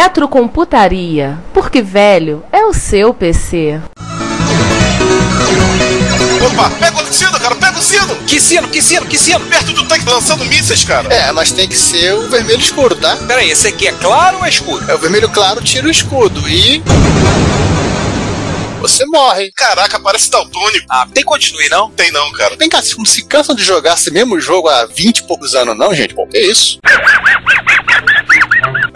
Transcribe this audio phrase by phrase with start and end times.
[0.00, 3.80] Retrocomputaria, porque velho é o seu PC.
[6.46, 8.14] Opa, pega o sino, cara, pega o sino!
[8.24, 9.40] Que sino, que sino, que sino?
[9.46, 11.12] Perto do tanque lançando mísseis, cara.
[11.12, 13.16] É, mas tem que ser o vermelho escuro, tá?
[13.26, 14.88] Peraí, esse aqui é claro ou é escuro?
[14.88, 16.80] É o vermelho claro tira o escudo e.
[18.80, 19.50] Você morre.
[19.56, 20.86] Caraca, parece daltônico.
[20.88, 21.90] Ah, tem continue não?
[21.90, 22.54] Tem não, cara.
[22.56, 25.56] Vem cá, vocês não se cansam de jogar esse mesmo jogo há 20 e poucos
[25.56, 26.14] anos, não, gente?
[26.14, 26.78] Bom, que isso?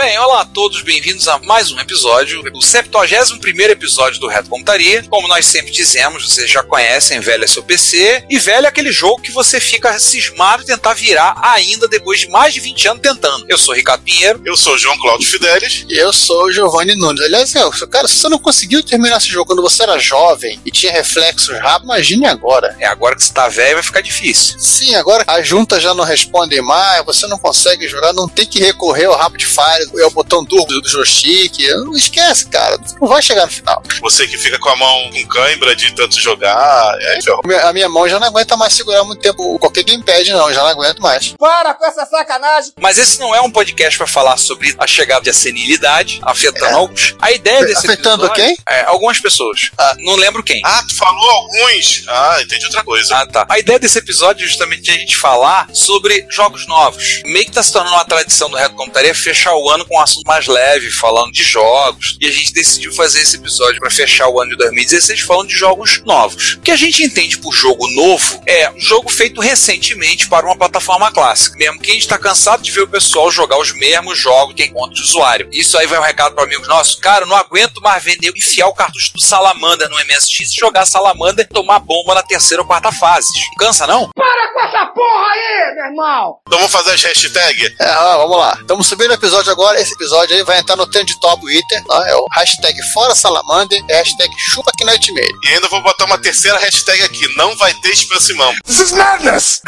[0.05, 3.37] Bem, olá a todos, bem-vindos a mais um episódio, o 71
[3.71, 5.05] episódio do Reto Computaria.
[5.09, 8.91] Como nós sempre dizemos, vocês já conhecem, velho é seu PC, e velho é aquele
[8.91, 13.01] jogo que você fica cismado e tentar virar ainda depois de mais de 20 anos
[13.01, 13.47] tentando.
[13.49, 14.43] Eu sou Ricardo Pinheiro.
[14.45, 15.87] Eu sou João Cláudio Fidelis.
[15.89, 17.23] E eu sou o Giovanni Nunes.
[17.23, 20.73] Aliás, eu, cara, se você não conseguiu terminar esse jogo quando você era jovem e
[20.73, 22.77] tinha reflexos rápidos, imagine agora.
[22.81, 24.59] É agora que você tá velho vai ficar difícil.
[24.59, 28.59] Sim, agora as juntas já não respondem mais, você não consegue jogar, não tem que
[28.59, 31.59] recorrer ao Rapid Fire, é o botão duro do joystick.
[31.85, 32.79] Não esquece, cara.
[33.01, 33.83] Não vai chegar no final.
[34.01, 36.97] Você que fica com a mão com cãibra de tanto jogar.
[37.01, 37.43] É, ferrou.
[37.65, 40.53] A minha mão já não aguenta mais segurar muito tempo qualquer gamepad, não.
[40.53, 41.35] Já não aguento mais.
[41.39, 42.73] Para com essa sacanagem!
[42.81, 46.73] Mas esse não é um podcast para falar sobre a chegada da senilidade, afetando É.
[46.75, 47.15] alguns.
[47.21, 48.57] A ideia desse Afetando episódio quem?
[48.69, 49.71] É, algumas pessoas.
[49.79, 49.95] Ah.
[49.99, 50.61] Não lembro quem.
[50.65, 52.05] Ah, tu falou alguns.
[52.09, 53.17] Ah, entendi outra coisa.
[53.17, 53.47] Ah, tá.
[53.49, 57.23] A ideia desse episódio é justamente a gente falar sobre jogos novos.
[57.25, 60.01] Meio que tá se tornando uma tradição do Reto Computaria fechar o ano com um
[60.01, 62.17] assunto mais leve, falando de jogos.
[62.21, 65.57] E a gente decidiu fazer esse episódio para fechar o ano de 2016 falando de
[65.57, 66.55] jogos novos.
[66.55, 70.57] O que a gente entende por jogo novo é um jogo feito recentemente para uma
[70.57, 71.57] plataforma clássica.
[71.57, 74.65] Mesmo que a gente tá cansado de ver o pessoal jogar os mesmos jogos que
[74.65, 75.49] encontra de usuário.
[75.53, 76.97] Isso aí vai um recado para amigos nossos.
[76.97, 81.47] Cara, não aguento mais vender, enfiar o cartucho do Salamander no MSX e jogar Salamander
[81.49, 83.29] e tomar bomba na terceira ou quarta fase.
[83.59, 84.11] Cansa, não?
[84.15, 86.39] Para com essa porra aí, meu irmão!
[86.47, 87.75] Então vamos fazer as hashtags?
[87.81, 88.57] É, ó, vamos lá.
[88.61, 89.72] Estamos subindo o episódio agora.
[89.81, 91.83] Esse episódio aí vai entrar no trend top Twitter.
[91.89, 95.33] ó, é o hashtag Fora Salamander e hashtag Chupa que Nightmare.
[95.45, 97.27] E ainda vou botar uma terceira hashtag aqui.
[97.37, 98.55] Não vai ter Expresso Simão.
[98.65, 99.61] This is madness!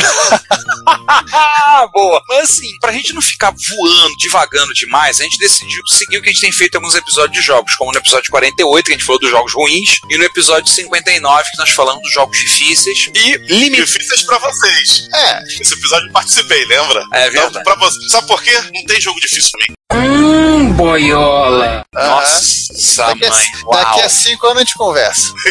[1.32, 2.22] Ah, boa.
[2.28, 6.28] Mas assim, pra gente não ficar voando, divagando demais, a gente decidiu seguir o que
[6.28, 8.96] a gente tem feito em alguns episódios de jogos, como no episódio 48, que a
[8.96, 12.98] gente falou dos jogos ruins, e no episódio 59, que nós falamos dos jogos difíceis
[13.14, 13.92] e limitados.
[13.92, 15.08] Difíceis pra vocês.
[15.14, 17.04] É, Esse episódio eu participei, lembra?
[17.12, 17.50] É verdade.
[17.50, 18.08] Então, pra você.
[18.08, 18.52] Sabe por quê?
[18.72, 19.73] Não tem jogo difícil pra mim.
[19.92, 21.84] Hum, boiola!
[21.94, 23.46] Nossa, daqui, mãe.
[23.62, 23.84] a, Uau.
[23.84, 25.32] daqui a cinco anos a gente conversa.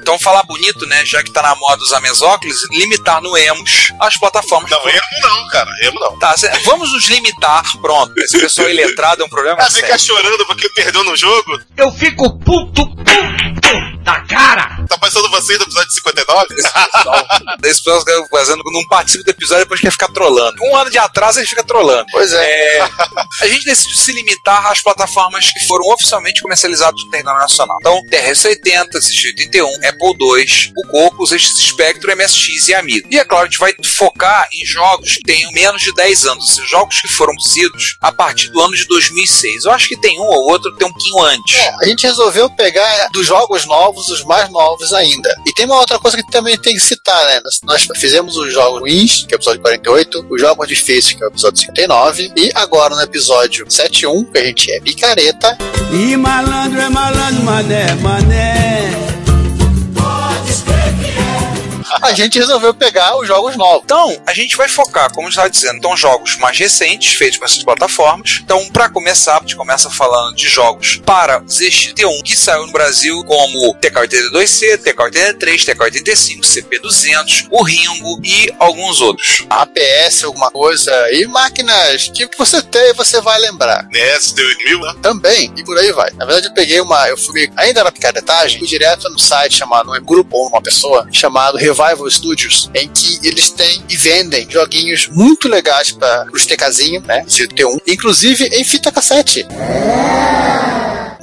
[0.00, 1.04] Então, falar bonito, né?
[1.04, 4.70] Já que tá na moda usar mesóclises, limitar no emos as plataformas.
[4.70, 5.70] Não, emo não, cara.
[5.82, 6.18] Emo não.
[6.18, 8.12] Tá, cê- vamos nos limitar, pronto.
[8.18, 11.60] Esse pessoal iletrado é um problema Ah, ficar chorando porque perdeu no jogo?
[11.76, 13.47] Eu fico puto, puto
[14.08, 14.78] da cara!
[14.88, 16.54] Tá passando vocês do episódio 59?
[16.54, 17.26] Esse pessoal,
[17.64, 20.56] esse pessoal fazendo, não participa do episódio depois quer ficar trolando.
[20.62, 22.06] Um ano de atraso ele fica trolando.
[22.10, 22.78] Pois é.
[22.78, 22.82] É,
[23.42, 27.76] a gente decidiu se limitar às plataformas que foram oficialmente comercializadas no território nacional.
[27.80, 33.08] Então, TRS-80, ZX81, Apple II, o Coco, o ZX Spectrum, MSX e Amigo.
[33.10, 36.44] E é claro, a gente vai focar em jogos que tenham menos de 10 anos,
[36.44, 39.64] ou seja, jogos que foram produzidos a partir do ano de 2006.
[39.64, 41.58] Eu acho que tem um ou outro que tem um pouquinho antes.
[41.82, 45.34] A gente resolveu pegar dos jogos novos, os mais novos ainda.
[45.46, 47.40] E tem uma outra coisa que também tem que citar, né?
[47.44, 51.22] Nós, nós fizemos os jogos ruins, que é o episódio 48, os jogos difíceis, que
[51.22, 55.56] é o episódio 59, e agora no episódio 71, que a gente é picareta,
[55.92, 58.97] E malandro é malandro, mané, mané.
[62.02, 63.82] A gente resolveu pegar os jogos novos.
[63.84, 67.62] Então, a gente vai focar, como estava dizendo, então jogos mais recentes, feitos para essas
[67.62, 68.40] plataformas.
[68.42, 73.22] Então, para começar, a gente começa falando de jogos para ZX81, que saiu no Brasil
[73.24, 79.46] como TK82C, TK83, TK85, CP200, o Ringo e alguns outros.
[79.48, 83.86] APS, alguma coisa, e máquinas que você tem, você vai lembrar.
[83.90, 84.94] NES 2000, né?
[85.02, 86.10] Também, e por aí vai.
[86.12, 87.08] Na verdade, eu peguei uma.
[87.08, 91.06] Eu fui ainda na picaretagem, fui direto no site chamado, um grupo ou uma pessoa,
[91.12, 97.02] chamado Revival Studios, em que eles têm e vendem joguinhos muito legais para os TKzinho,
[97.06, 97.24] né?
[97.24, 99.46] T1, inclusive em fita cassete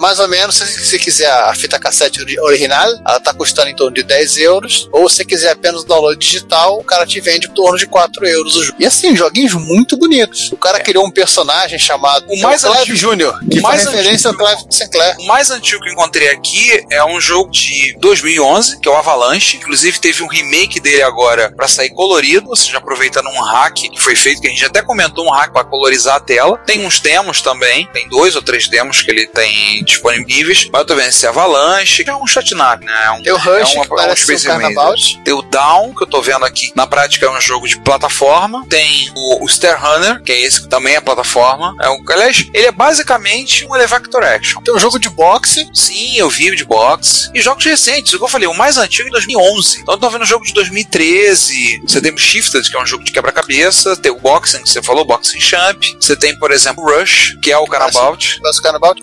[0.06, 3.92] mais ou menos, se você quiser a fita cassete original, ela tá custando em torno
[3.92, 4.88] de 10 euros.
[4.92, 7.88] Ou se você quiser apenas o download digital, o cara te vende em torno de
[7.88, 8.78] 4 euros o jogo.
[8.80, 10.52] E assim, joguinhos muito bonitos.
[10.52, 14.46] O cara criou um personagem chamado o mais Clive Jr., que mais faz referência antigo,
[14.46, 15.16] ao Clive Sinclair.
[15.18, 18.96] O mais antigo que eu encontrei aqui é um jogo de 2011, que é o
[18.96, 19.58] Avalanche.
[19.58, 24.00] Inclusive, teve um remake dele agora para sair colorido, ou seja, aproveitando um hack que
[24.00, 26.60] foi feito, que a gente até comentou um hack para colorizar a tela.
[26.60, 30.70] Tem uns demos também, tem dois ou três demos que ele tem disponíveis.
[30.72, 33.06] Mas eu tô vendo esse Avalanche, que é um Chatnap, né?
[33.06, 35.22] É um, Tem o Rush, é uma, que parece um um Carnabout.
[35.24, 36.72] Tem o Down, que eu tô vendo aqui.
[36.76, 38.66] Na prática é um jogo de plataforma.
[38.70, 41.76] Tem o, o Star Runner, que é esse que também é plataforma.
[41.82, 44.62] É um, aliás, ele é basicamente um Elevactor Action.
[44.62, 45.68] Tem um jogo de boxe.
[45.74, 47.30] Sim, eu vi de boxe.
[47.34, 49.82] E jogos recentes, o que eu falei, o mais antigo é 2011.
[49.82, 51.82] Então eu tô vendo um jogo de 2013.
[51.88, 53.96] Você tem o Shifted, que é um jogo de quebra-cabeça.
[53.96, 55.84] Tem o Boxing, que você falou, Boxing Champ.
[56.00, 58.40] Você tem, por exemplo, o Rush, que é o Carnabout.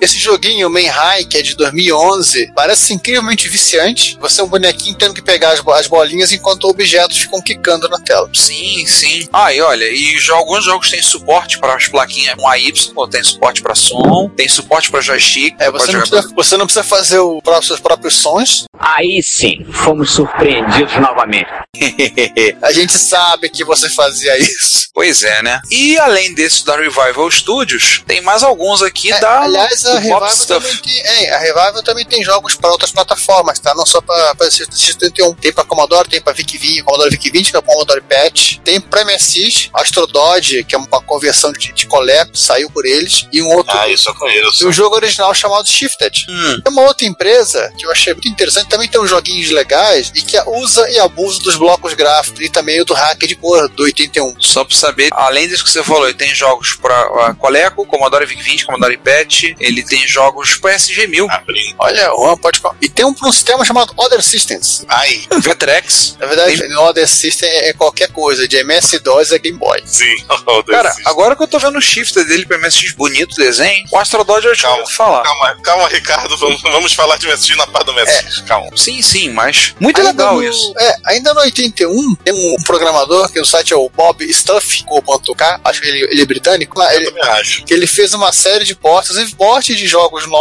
[0.00, 4.16] Esse joguinho, Main High, que é de 2011, parece incrivelmente viciante.
[4.20, 7.88] Você é um bonequinho tendo que pegar as, bo- as bolinhas enquanto objetos ficam quicando
[7.88, 8.30] na tela.
[8.34, 9.28] Sim, sim.
[9.32, 12.72] Ah, e olha, e já alguns jogos têm suporte para as plaquinhas com AY,
[13.10, 15.54] tem suporte para som, tem suporte para joystick.
[15.58, 18.64] É, você não, jogar precisa, você não precisa fazer o próprio- seus próprios sons.
[18.78, 21.48] Aí sim, fomos surpreendidos novamente.
[22.62, 24.82] A gente sabe que você fazia isso.
[24.94, 25.60] Pois é, né?
[25.70, 30.30] E além desse da Revival Studios, tem mais alguns aqui É, da aliás, a Revival
[30.30, 30.61] Stuff.
[30.62, 33.74] Também tem, é, a Revival também tem jogos para outras plataformas, tá?
[33.74, 35.36] Não só para X71.
[35.40, 38.60] Tem para Commodore, tem para VIC-20, Commodore VIC-20, que é o Commodore PET.
[38.64, 41.88] Tem para MSX, Astro Dodge, que é uma conversão de, de
[42.34, 43.26] saiu por eles.
[43.32, 43.76] E um outro.
[43.76, 44.68] Ah, isso eu e conheço.
[44.68, 46.26] um jogo original chamado Shifted.
[46.28, 46.60] Hum.
[46.62, 50.22] Tem uma outra empresa que eu achei muito interessante, também tem uns joguinhos legais e
[50.22, 53.84] que usa e abusa dos blocos gráficos e também o do hacker de cor do
[53.84, 54.36] 81.
[54.40, 58.26] Só pra saber, além disso que você falou, ele tem jogos pra uh, Coleco, Commodore
[58.26, 61.74] VIC-20, Commodore PET, ele tem jogos pro SG-1000, Abrindo.
[61.78, 64.84] Olha, o pode E tem um, um sistema chamado Other Systems.
[64.88, 66.16] Ai, Vectrex.
[66.18, 69.80] Na verdade, no Other System é é qualquer coisa, de MS-DOS a Game Boy.
[69.86, 70.04] sim.
[70.46, 70.66] Deus.
[70.66, 74.22] Cara, agora que eu tô vendo o shifter dele pra MSX bonito desenho, o Astro
[74.24, 74.86] Dodge eu Calma.
[74.88, 75.22] falar.
[75.22, 76.36] Calma, calma, Ricardo.
[76.36, 78.40] Vamos, vamos falar de MSX na parte do MSX.
[78.40, 78.70] Calma.
[78.76, 80.74] Sim, sim, mas muito Ainda legal no- isso.
[80.78, 85.88] É, ainda no 81, tem um programador, que o site é o bobstuff.k, acho que
[85.88, 87.64] ele, ele é britânico, lá, Eu ele, também acho.
[87.64, 90.32] que ele fez uma série de portes, inclusive portes de jogos novos,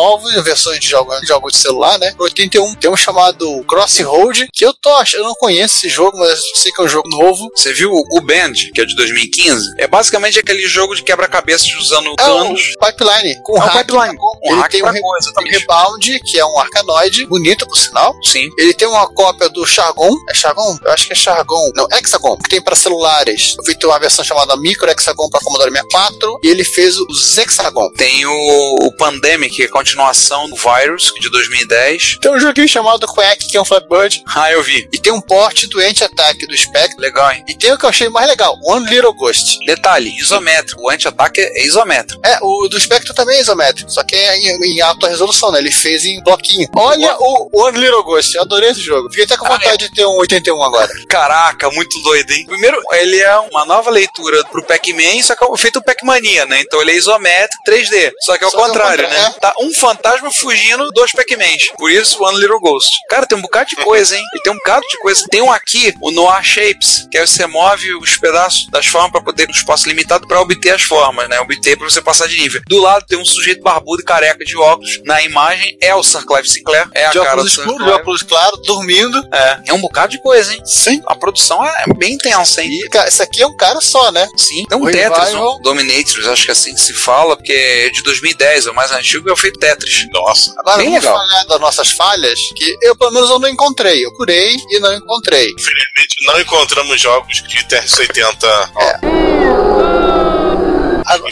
[0.44, 2.12] versões de jogos, de jogos de celular, né?
[2.14, 6.18] Pro 81 tem um chamado Crossroad, que eu tô achando, eu não conheço esse jogo,
[6.18, 7.50] mas eu sei que é um jogo novo.
[7.56, 9.76] Você viu o Band, que é de 2015?
[9.78, 12.62] É basicamente aquele jogo de quebra-cabeças usando É o canos.
[12.80, 13.78] Pipeline, com É o hack.
[13.88, 14.16] Pipeline.
[14.44, 15.44] Um Ele hack tem um, re- coisa, um.
[15.52, 18.14] Rebound, que é um arcanoide, bonito por sinal.
[18.24, 18.50] Sim.
[18.58, 20.12] Ele tem uma cópia do Chargon.
[20.30, 20.78] É Chargon?
[20.84, 21.72] Eu acho que é Chargon.
[21.76, 23.56] Não, Hexagon, que tem para celulares.
[23.58, 26.40] Eu ter uma versão chamada Micro Hexagon para Commodore 64.
[26.44, 27.92] E ele fez os Hexagon.
[27.98, 32.20] Tem o, o Pandemic, que é continuação do Virus, de 2010.
[32.22, 34.24] Tem um joguinho chamado Quack, que é um Flatbird.
[34.34, 34.88] Ah, eu vi.
[34.94, 36.96] E tem um porte do Anti-Attack do Spectre.
[36.98, 37.44] Legal, hein?
[37.48, 39.60] E tem o que eu achei mais legal, One Little Ghost.
[39.66, 40.82] Detalhe, isométrico.
[40.82, 42.22] O anti-ataque é isométrico.
[42.26, 45.60] É, o do Spectre também é isométrico, só que é em, em alta resolução, né?
[45.60, 46.68] Ele fez em bloquinho.
[46.76, 49.10] Olha o One Little Ghost, eu adorei esse jogo.
[49.10, 50.90] Fiquei até com Ah, vontade de ter um 81 agora.
[51.10, 52.46] Caraca, muito doido, hein?
[52.48, 56.62] Primeiro, ele é uma nova leitura pro Pac-Man, só que é feito Pac-Mania, né?
[56.62, 58.12] Então ele é isométrico 3D.
[58.22, 59.36] Só que é o Só que é o contrário, contrário, né?
[59.42, 61.72] Tá um fantasma fugindo dos Pac-Mans.
[61.76, 62.92] Por isso, One Little Ghost.
[63.10, 64.24] Cara, tem um bocado de coisa, hein?
[64.36, 65.26] E tem um bocado de coisa.
[65.30, 69.22] Tem um aqui, o Noir Shapes, que aí você move os pedaços das formas pra
[69.22, 71.40] poder, um espaço limitado, pra obter as formas, né?
[71.40, 72.62] Obter pra você passar de nível.
[72.68, 75.02] Do lado tem um sujeito barbudo e careca de óculos.
[75.04, 76.88] Na imagem é o Sir Clive Sinclair.
[76.94, 77.92] É a De cara do óculos Sir de Clive.
[77.92, 79.18] óculos claros, dormindo.
[79.34, 79.62] É.
[79.70, 80.62] É um bocado de coisa, hein?
[80.64, 81.02] Sim.
[81.08, 82.70] A produção é bem intensa, hein?
[82.72, 84.28] E, cara, esse aqui é um cara só, né?
[84.38, 84.64] Sim.
[84.70, 88.04] Tem um Tetris, um Dominators, acho que é assim que se fala, porque é de
[88.04, 89.71] 2010, é o mais antigo e é o feito Tetris.
[90.12, 90.54] Nossa.
[90.60, 91.18] Agora Bem vamos legal.
[91.18, 94.06] falar das nossas falhas, que eu pelo menos eu não encontrei.
[94.06, 95.48] Eu curei e não encontrei.
[95.52, 98.44] Infelizmente não encontramos jogos de TR-80.
[98.76, 99.02] Ag-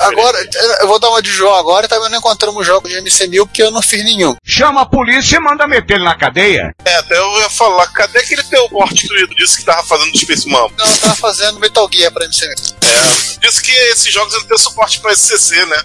[0.01, 0.49] Agora,
[0.81, 3.71] eu vou dar uma de João agora, também não encontramos jogo de MC1000 porque eu
[3.71, 4.35] não fiz nenhum.
[4.45, 6.73] Chama a polícia e manda meter ele na cadeia.
[6.85, 10.73] É, até eu ia falar, cadê aquele teu tu disse que tava fazendo Space Mambo?
[10.77, 12.73] Não, eu tava fazendo Metal Gear pra MC1000.
[12.81, 15.77] É, disse que esses jogos não têm suporte pra SCC, né?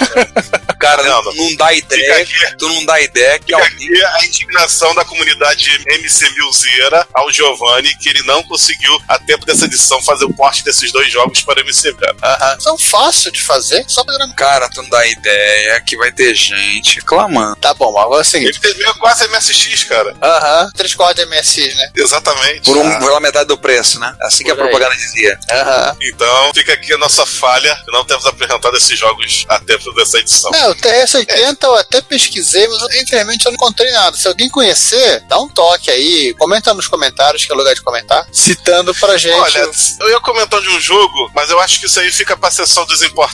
[0.78, 1.56] Cara, Não, não, não.
[1.56, 2.22] dá ideia.
[2.22, 2.56] Aqui.
[2.58, 3.68] Tu não dá ideia que alguém.
[3.68, 9.44] aqui a indignação da comunidade MC Milzeira ao Giovanni, que ele não conseguiu, a tempo
[9.46, 12.14] dessa edição, fazer o porte desses dois jogos para MC Vera.
[12.22, 12.60] Aham.
[12.60, 14.34] São fáceis de fazer, só programar.
[14.36, 17.56] Cara, tu não dá ideia que vai ter gente clamando.
[17.56, 18.58] Tá bom, mas agora é o seguinte.
[18.62, 20.14] Ele teve quase MSX, cara.
[20.22, 20.70] Aham.
[20.76, 21.90] Três cordas MSX, né?
[21.96, 22.62] Exatamente.
[22.62, 24.14] Por um, pela metade do preço, né?
[24.22, 24.70] Assim que a Por aí.
[24.70, 25.38] propaganda dizia.
[25.50, 25.96] Aham.
[26.00, 30.18] Então, fica aqui a nossa falha de não termos apresentado esses jogos a tempo dessa
[30.18, 30.50] edição.
[30.54, 34.16] É, o TRS-80 eu até pesquisei, mas infelizmente eu não encontrei nada.
[34.16, 37.82] Se alguém conhecer, dá um toque aí, comenta nos comentários, que é o lugar de
[37.82, 39.34] comentar, citando pra gente.
[39.34, 42.50] Olha, eu ia comentar de um jogo, mas eu acho que isso aí fica pra
[42.50, 43.25] sessão dos importados,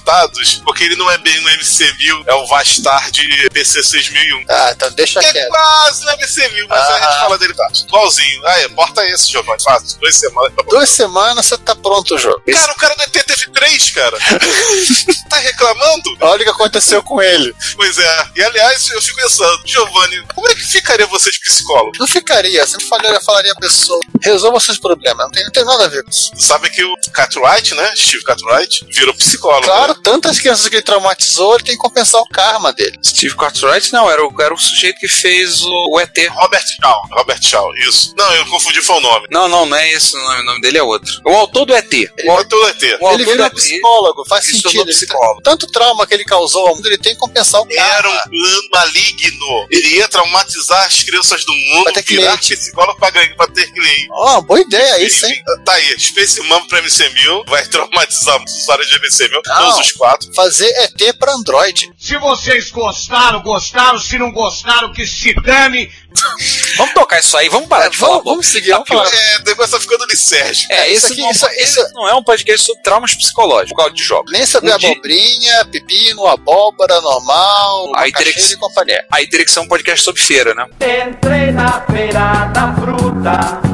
[0.64, 4.44] porque ele não é bem no MC1000, é o Vastar de PC 6001.
[4.49, 5.49] Ah, então deixa Que é quieto.
[5.49, 7.00] quase no MC1000, mas a Ah.
[7.00, 7.68] gente fala dele tá.
[7.87, 8.46] Igualzinho.
[8.46, 9.62] Ah, é, porta esse, Giovanni.
[9.62, 9.99] Fácil.
[10.00, 10.52] Duas semanas.
[10.56, 10.62] Tá.
[10.68, 12.42] Duas semanas você tá pronto o jogo.
[12.52, 14.16] Cara, o cara do ET teve três, cara.
[15.28, 16.16] tá reclamando?
[16.20, 17.54] Olha o que aconteceu com ele.
[17.76, 18.26] Pois é.
[18.37, 21.92] E aliás, eu fico pensando, Giovanni, como é que ficaria você de psicólogo?
[21.99, 25.25] Não ficaria, sempre falaria, falaria a pessoa, resolva seus problemas.
[25.26, 26.30] Não tem, não tem nada a ver com isso.
[26.38, 27.92] Sabe que o Cartwright, né?
[27.96, 29.66] Steve Cartwright, virou psicólogo.
[29.73, 32.99] Claro, tantas crianças que ele traumatizou, ele tem que compensar o karma dele.
[33.05, 36.17] Steve Cartwright não, era o, era o sujeito que fez o, o ET.
[36.31, 37.02] Robert Shaw.
[37.12, 38.12] Robert Shaw, isso.
[38.17, 39.26] Não, eu confundi foi o nome.
[39.31, 41.11] Não, não, não é esse o nome, o nome dele é outro.
[41.25, 41.91] O autor do ET.
[42.25, 42.83] O autor do ET.
[42.83, 43.55] O ele autor virou do ET.
[43.55, 44.83] psicólogo, faz Ele se sentido.
[44.83, 45.41] Ele- psicólogo.
[45.43, 47.95] Tanto trauma que ele causou ao mundo, ele tem que compensar o karma.
[47.97, 49.67] Era um plano maligno.
[49.71, 52.57] Ele ia traumatizar as crianças do mundo, Pra ter virar cliente.
[52.57, 54.09] psicólogo pra, ganhar, pra ter cliente.
[54.11, 55.43] Ó, boa ideia isso, hein?
[55.64, 59.62] Tá aí, Space Mambo pra MC1000, vai traumatizar os usuários de MC1000, Não.
[59.64, 60.35] Todos os quatro.
[60.35, 61.90] Fazer ET pra Android.
[61.99, 63.99] Se vocês gostaram, gostaram.
[63.99, 65.90] Se não gostaram, que se dane.
[66.76, 68.12] Vamos tocar isso aí, vamos parar de falar.
[68.12, 69.09] vamos, vamos seguir, Tá vamos falar.
[69.14, 70.73] É, o negócio tá ficando licérgico.
[70.73, 73.76] É, isso esse, aqui- não, isso- isso- não é um podcast sobre traumas psicológicos, por
[73.78, 74.31] causa de jogos.
[74.33, 79.04] Nem saber Um dia- abobrinha, pepino, abóbora, normal, Aí teria que- e companhia.
[79.11, 80.66] Aí teria que ser um podcast sobre feira, né?
[81.09, 83.72] Entrei na feira da fruta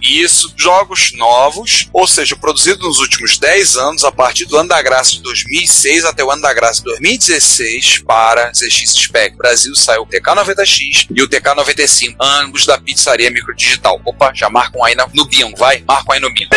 [0.01, 4.81] Isso, jogos novos, ou seja, produzidos nos últimos 10 anos, a partir do ano da
[4.81, 9.35] graça de 2006 até o ano da graça de 2016, para ZX Spec.
[9.35, 13.99] Brasil saiu o TK90X e o TK95, ambos da pizzaria microdigital.
[14.05, 15.83] Opa, já marcam aí no bingo, vai?
[15.87, 16.49] Marcam aí no bingo.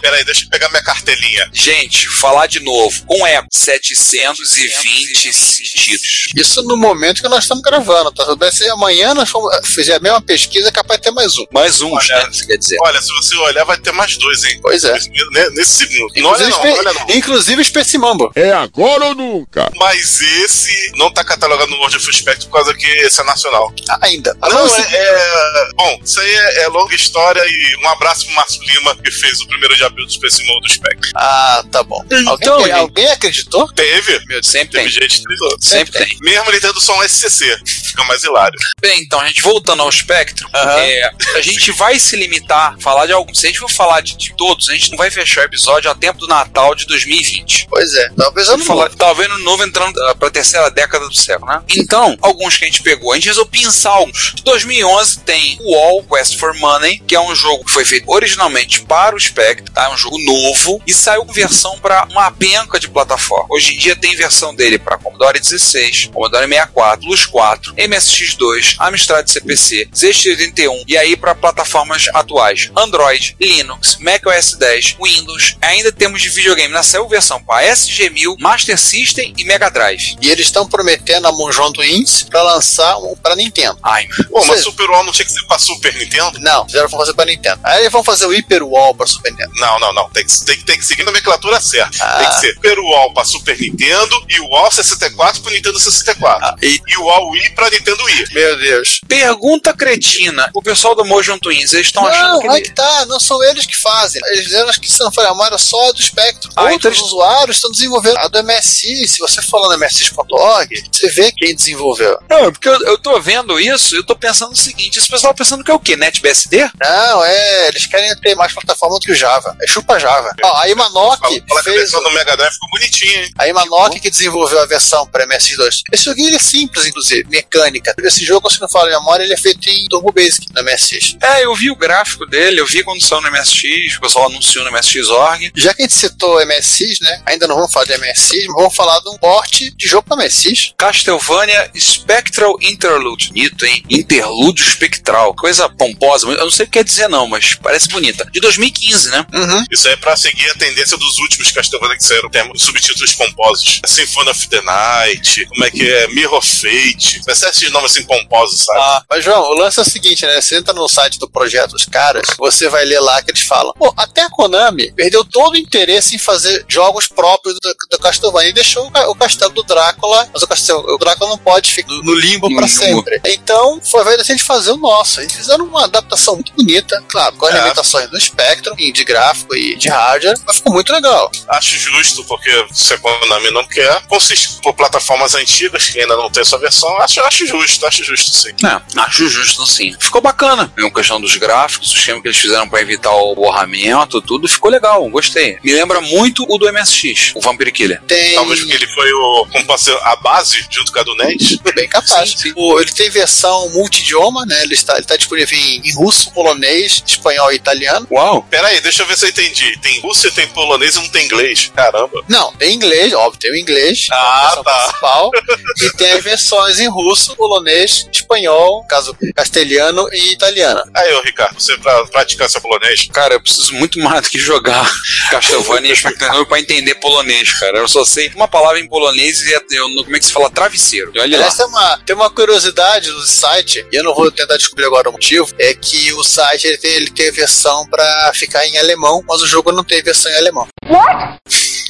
[0.00, 1.48] Peraí, deixa eu pegar minha cartelinha.
[1.52, 6.28] Gente, falar de novo, com eco, 720 sentidos.
[6.36, 8.24] isso no momento que nós estamos gravando, tá?
[8.50, 9.30] Se amanhã nós
[9.64, 11.46] fizer a mesma pesquisa, é capaz de ter mais um.
[11.52, 12.28] Mais uns, Olha.
[12.28, 12.30] né?
[12.38, 12.76] Você quer dizer.
[12.82, 14.58] Olha, se você olhar, vai ter mais dois, hein?
[14.62, 14.92] Pois é.
[14.92, 16.12] Nesse, ne- nesse segundo.
[16.16, 17.16] Não olha Inclusive, não, espe- não olha não.
[17.16, 18.32] inclusive Space Mambo.
[18.34, 19.70] É agora ou nunca?
[19.76, 23.72] Mas esse não tá catalogado no World of Spectrum por causa que esse é nacional.
[24.00, 24.34] Ainda.
[24.40, 28.34] Não, Agora, é, é- Bom, isso aí é, é longa história e um abraço pro
[28.34, 31.10] Márcio Lima, que fez o primeiro de abril do Space Mode do Spectrum.
[31.16, 32.02] Ah, tá bom.
[32.10, 33.70] Então, alguém, alguém acreditou?
[33.72, 34.18] Teve?
[34.26, 34.92] Meu, sempre Teve tem.
[35.02, 35.56] gente que acreditou.
[35.60, 36.18] Sempre tem.
[36.20, 37.58] Mesmo ele tendo só um SCC.
[37.64, 38.58] Fica mais hilário.
[38.80, 40.78] Bem, então, a gente voltando ao Spectrum, Aham.
[40.80, 43.40] é, a gente vai se limitar a falar de alguns.
[43.40, 45.90] Se a gente for falar de, de todos, a gente não vai fechar o episódio
[45.90, 47.66] a tempo do Natal de 2020.
[47.68, 48.10] Pois é.
[48.16, 51.62] Talvez Vamos falar, talvez no novo entrando uh, pra terceira década do século, né?
[51.76, 54.32] Então, alguns que a gente pegou, a gente resolveu pensar alguns.
[54.34, 58.10] De 2011 tem o Wall Quest for Money, que é um jogo que foi feito
[58.10, 59.84] originalmente para o Spectrum, tá?
[59.84, 63.46] É um jogo novo e saiu com versão para uma penca de plataforma.
[63.50, 69.28] Hoje em dia tem versão dele para Commodore 16, Commodore 64, Plus 4, MSX2, Amstrad
[69.28, 75.56] CPC, ZX81 e aí para plataformas atuais: Android, Linux, Mac OS 10, Windows.
[75.60, 80.16] Ainda temos de videogame na saiu versão para SG1000, Master System e Mega Drive.
[80.20, 83.78] E eles estão prometendo a Monjão do Ins pra lançar um pra Nintendo.
[83.82, 84.62] Ai, Pô, mas.
[84.62, 86.38] Super Wall não tinha que ser pra Super Nintendo?
[86.40, 87.60] Não, fizeram pra fazer pra Nintendo.
[87.64, 89.52] Aí eles vão fazer o Hyper Wall pra Super Nintendo.
[89.56, 90.10] Não, não, não.
[90.10, 91.96] Tem que, tem, que- tem que seguir a nomenclatura certa.
[92.04, 92.18] Ah.
[92.18, 96.44] Tem que ser Super Wall pra Super Nintendo e o Wall 64 pro Nintendo 64.
[96.44, 96.80] Ah, e...
[96.98, 98.24] o Wall Wii pra pra Nintendo Wii.
[98.32, 99.00] Meu Deus.
[99.06, 100.50] Pergunta cretina.
[100.54, 102.48] O pessoal do Motion Twins, eles estão achando Não, que.
[102.48, 104.20] aí ele- que tá, não são eles que fazem.
[104.26, 106.50] Eles fizeram, que se não for a memória, só do Spectrum.
[106.56, 109.06] Ah, então Outros eles- usuários estão desenvolvendo a do MSI.
[109.08, 112.18] Se você for lá no MSI.org, você vê quem desenvolveu.
[112.28, 115.32] Não, porque eu, eu tô vendo isso e eu tô pensando o seguinte: esse pessoal
[115.32, 115.96] tá pensando que é o quê?
[115.96, 116.70] NetBSD?
[116.80, 119.56] Não, é, eles querem ter mais plataforma do que o Java.
[119.62, 120.30] É chupa Java.
[120.42, 121.76] Ó, a Imanok Fala, fala que a fez.
[121.76, 123.30] versão do Mega Drive ficou bonitinha, hein?
[123.38, 125.82] A Imanok que desenvolveu a versão para MSX2.
[125.92, 127.94] Esse joguinho ele é simples, inclusive, mecânica.
[128.02, 131.16] Esse jogo, se não falo de memória, ele é feito em Turbo Basic no MSX.
[131.22, 131.97] É, eu vi o gráfico
[132.28, 135.52] dele, eu vi quando saiu no MSX, o pessoal anunciou no MSX.org.
[135.56, 137.22] Já que a gente citou MSX, né?
[137.26, 140.24] Ainda não vamos falar de MSX, mas vamos falar de um porte de jogo para
[140.24, 140.74] MSX.
[140.76, 143.28] Castlevania Spectral Interlude.
[143.28, 143.84] Bonito, hein?
[143.88, 145.34] Interlúdio espectral.
[145.34, 146.26] Coisa pomposa.
[146.26, 148.28] Eu não sei o que quer dizer, não, mas parece bonita.
[148.30, 149.26] De 2015, né?
[149.32, 149.64] Uhum.
[149.70, 153.80] Isso aí é pra seguir a tendência dos últimos Castlevania que saíram, tem subtítulos pomposos.
[153.86, 156.08] Symphony of the Night, como é que é?
[156.08, 157.20] Mirror Fate.
[157.24, 158.78] Vai ser esses nomes assim pomposos, sabe?
[158.80, 160.40] Ah, mas João, o lance é o seguinte, né?
[160.40, 163.72] Você entra no site do projeto dos caras, você vai ler lá que eles falam.
[163.78, 168.50] Pô, até a Konami perdeu todo o interesse em fazer jogos próprios do, do Castlevania
[168.50, 171.88] e deixou o, o castelo do Drácula, mas o, castelo, o Drácula não pode ficar
[171.88, 172.68] no, limbo limbo.
[172.68, 173.20] sempre.
[173.26, 175.20] Então, foi a vez da gente fazer o nosso.
[175.20, 177.58] Eles fizeram uma adaptação muito bonita, claro, com as É.
[177.62, 181.30] limitações do Spectrum, e de gráfico e de hardware, mas ficou muito legal.
[181.48, 186.30] Acho justo, porque se a Konami não quer, consiste por plataformas antigas que ainda não
[186.30, 188.50] tem sua versão, acho, acho justo, acho justo sim.
[188.64, 189.94] É, acho justo sim.
[189.98, 190.70] Ficou bacana.
[190.74, 194.48] Tem uma questão dos gráficos, o esquema que eles fizeram pra evitar o borramento, tudo
[194.48, 195.58] ficou legal, gostei.
[195.62, 198.00] Me lembra muito o do MSX, o Vampire Killer.
[198.02, 198.34] Tem.
[198.34, 201.56] Talvez porque ele foi o, como pode a base junto com a do NES.
[201.74, 202.30] Bem capaz.
[202.30, 202.52] Sim, sim.
[202.56, 204.62] O- ele tem versão multidioma, né?
[204.62, 208.06] Ele está, ele está disponível em, em russo, polonês, espanhol e italiano.
[208.10, 208.42] Uau!
[208.50, 209.76] Pera aí, deixa eu ver se eu entendi.
[209.80, 211.70] Tem russo, tem polonês e não tem inglês.
[211.74, 212.24] Caramba.
[212.28, 214.74] Não, tem inglês, óbvio, tem o inglês, Ah, tá.
[214.86, 215.30] principal,
[215.82, 220.82] e tem as versões em russo, polonês, espanhol, caso castelhano e italiano.
[220.94, 223.08] Aí, ô Ricardo, você pra praticar seu polonês?
[223.12, 224.88] Cara, eu preciso muito mais do que jogar
[225.30, 227.78] Castlevania e Spectrum pra entender polonês, cara.
[227.78, 230.32] Eu só sei uma palavra em polonês e é- eu, não- como é que se
[230.32, 230.50] fala?
[230.50, 231.10] Travesseiro.
[231.16, 231.44] Olha lá.
[231.46, 235.08] Aliás, tem uma, tem uma curiosidade do site, e eu não vou tentar descobrir agora
[235.08, 238.78] o motivo, é que o site ele tem, ele tem a versão pra ficar em
[238.78, 240.66] alemão, mas o jogo não tem versão em alemão.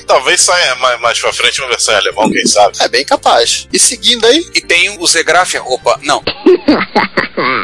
[0.07, 2.77] Talvez saia mais, mais pra frente uma versão em alemão, quem sabe?
[2.81, 3.67] É bem capaz.
[3.73, 5.63] E seguindo aí, E tem o Zegrafia.
[5.63, 6.23] Opa, não.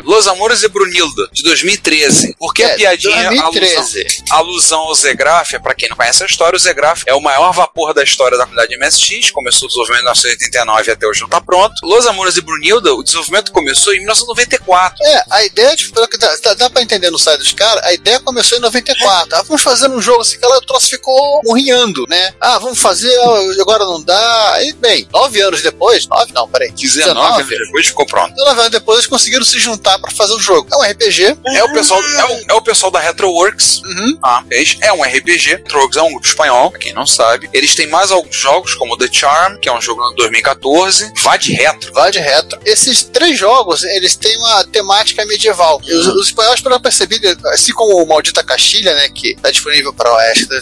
[0.04, 2.36] Los Amores de Brunilda, de 2013.
[2.38, 4.06] Porque a é, piadinha, a alusão, 2013.
[4.30, 7.52] a alusão ao Zegrafia, pra quem não conhece a história, o Zegrafia é o maior
[7.52, 9.30] vapor da história da comunidade MSX.
[9.32, 11.74] Começou o desenvolvimento em 1989 e até hoje não tá pronto.
[11.82, 15.04] Los Amores de Brunilda, o desenvolvimento começou em 1994.
[15.04, 18.20] É, a ideia, tipo, dá, dá, dá pra entender no site dos caras, a ideia
[18.20, 19.34] começou em 94.
[19.34, 22.23] Ah, vamos fazer um jogo assim, que ela, o troço ficou morrinhando, né?
[22.40, 23.14] Ah, vamos fazer,
[23.60, 24.52] agora não dá.
[24.54, 28.34] Aí, bem, nove anos depois, nove não, peraí, 19 anos depois ficou pronto.
[28.34, 30.68] 19 anos depois eles conseguiram se juntar pra fazer o jogo.
[30.72, 31.36] É um RPG.
[31.54, 33.82] É o pessoal, é o, é o pessoal da Retroworks.
[33.84, 34.18] Uhum.
[34.22, 34.42] Ah,
[34.80, 35.50] é um RPG.
[35.50, 37.48] Retroworks é um grupo espanhol, pra quem não sabe.
[37.52, 41.12] Eles têm mais alguns jogos, como The Charm, que é um jogo de 2014.
[41.22, 41.92] Vá de retro.
[41.92, 42.58] Vai de retro.
[42.64, 45.80] Esses três jogos, eles têm uma temática medieval.
[45.84, 49.92] E Os, os espanhóis, pelo perceber, assim como o Maldita Castilha, né, que tá disponível
[49.92, 50.14] para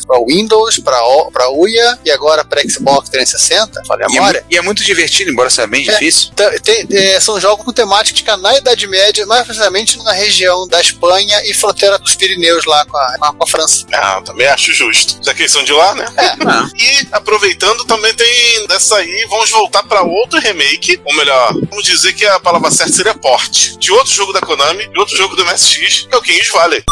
[0.07, 4.45] para Windows, para UIA e agora para Xbox 360, falei a E é, memória.
[4.51, 5.93] e é muito divertido, embora seja bem É.
[5.93, 6.31] difícil.
[6.35, 10.81] Tá- tem- é, são jogos com temática na Idade Média, mais precisamente na região da
[10.81, 13.87] Espanha e fronteira dos Pirineus lá com a, com a França.
[13.93, 15.19] Ah, também acho justo.
[15.25, 16.07] Já que eles são de lá, né?
[16.47, 21.85] Ah, E aproveitando, também tem dessa aí, vamos voltar pra outro remake, ou melhor, vamos
[21.85, 25.37] dizer que a palavra certa seria porte, de outro jogo da Konami, de outro jogo
[25.37, 26.83] do MSX, que é o Kings Valley.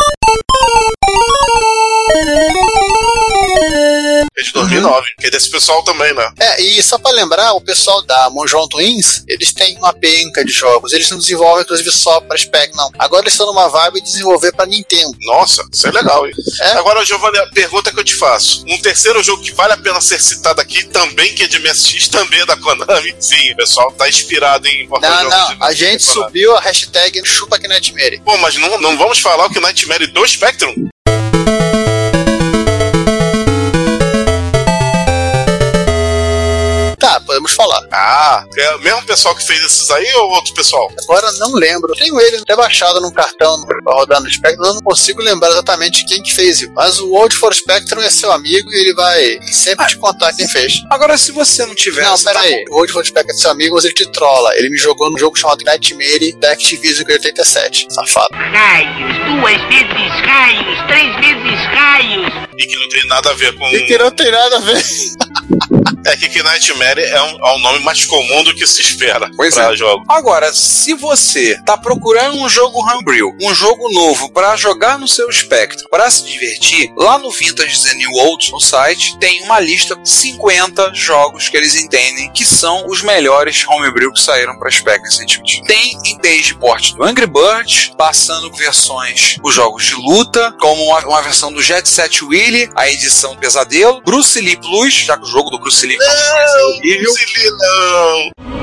[4.36, 6.32] É de 2009, que é desse pessoal também, né?
[6.38, 10.52] É, e só pra lembrar, o pessoal da Monjon Twins, eles têm uma penca de
[10.52, 10.92] jogos.
[10.92, 12.90] Eles não desenvolvem, inclusive, só pra Spec, não.
[12.98, 15.16] Agora eles estão numa vibe de desenvolver pra Nintendo.
[15.22, 16.32] Nossa, isso é legal, hein?
[16.60, 16.72] É.
[16.72, 18.64] Agora, Giovanni, a pergunta que eu te faço.
[18.68, 22.08] Um terceiro jogo que vale a pena ser citado aqui, também que é de MSX,
[22.08, 23.14] também é da Konami.
[23.18, 28.20] Sim, o pessoal tá inspirado em Não, não, a gente subiu a hashtag Chupa Knightmare.
[28.24, 30.88] Pô, mas não, não vamos falar o que Nightmare do Spectrum?
[37.40, 37.82] Podemos falar.
[37.90, 40.90] Ah, é o mesmo pessoal que fez esses aí ou outro pessoal?
[41.04, 41.94] Agora não lembro.
[41.94, 46.04] Tenho ele até baixado num cartão pra rodar no Spectrum, eu não consigo lembrar exatamente
[46.06, 46.72] quem que fez isso.
[46.74, 50.48] Mas o World for Spectrum é seu amigo e ele vai sempre te contar quem
[50.48, 50.82] fez.
[50.90, 52.02] Agora, se você não tiver.
[52.02, 52.42] Não, você tá.
[52.70, 54.54] O World for Spectrum é seu amigo, mas ele te trola.
[54.56, 57.86] Ele me jogou num jogo chamado Nightmare da Activision em 87.
[57.90, 58.28] Safado.
[58.32, 62.32] Raios, duas vezes raios, três vezes raios.
[62.58, 63.66] E que não tem nada a ver com.
[63.68, 64.82] E que não tem nada a ver.
[66.06, 69.30] É que, que Nightmare é um, é um nome mais comum do que se espera
[69.36, 69.76] Pois pra é.
[69.76, 70.04] jogo.
[70.08, 75.28] Agora, se você tá procurando um jogo Homebrew, um jogo novo pra jogar no seu
[75.28, 79.96] espectro, pra se divertir, lá no Vintage The New Old, no site, tem uma lista
[79.96, 85.02] de 50 jogos que eles entendem que são os melhores Homebrew que saíram pra Spec
[85.02, 85.62] recentemente.
[85.64, 90.98] Tem desde porte do Angry Birds, passando por versões os jogos de luta, como uma,
[91.06, 95.26] uma versão do Jet Set Willy, a edição Pesadelo, Bruce Lee Plus, já que o
[95.26, 97.12] jogo do Bruce Lee é horrível.
[97.20, 98.59] Zili, não!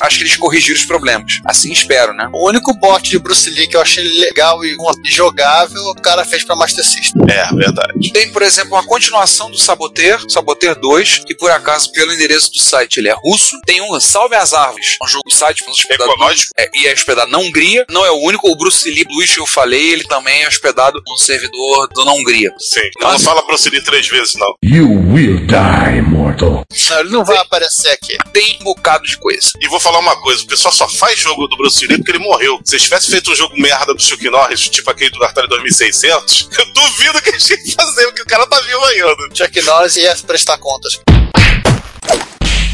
[0.00, 1.40] Acho que eles corrigiram os problemas.
[1.44, 2.28] Assim espero, né?
[2.32, 6.44] O único bot de Bruce Lee que eu achei legal e jogável, o cara fez
[6.44, 7.22] pra Master System.
[7.28, 8.12] É, verdade.
[8.12, 12.60] Tem, por exemplo, uma continuação do Saboteur, Saboteur 2, que por acaso, pelo endereço do
[12.60, 13.58] site, ele é russo.
[13.66, 16.52] Tem um Salve as Árvores, um jogo do site foi hospedado Ecológico.
[16.56, 17.84] é, e é hospedado na Hungria.
[17.90, 21.02] Não é o único, o Bruce Lee Luiz que eu falei, ele também é hospedado
[21.06, 22.50] no servidor do na Hungria.
[22.58, 22.80] Sim.
[23.00, 24.54] Não, não fala Bruce Lee três vezes, não.
[24.64, 26.64] You will die, mortal.
[26.88, 28.16] Não, ele não vai aparecer aqui.
[28.32, 29.50] Tem um bocado de coisa.
[29.60, 32.18] E vou falar uma coisa: o pessoal só faz jogo do Bruce Lee porque ele
[32.18, 32.60] morreu.
[32.64, 36.48] Se eles tivessem feito um jogo merda do Chuck Norris, tipo aquele do Atari 2600,
[36.58, 39.16] eu duvido que a gente ia fazer, porque o cara tá vivo ainda.
[39.34, 41.00] Chuck Norris ia prestar contas.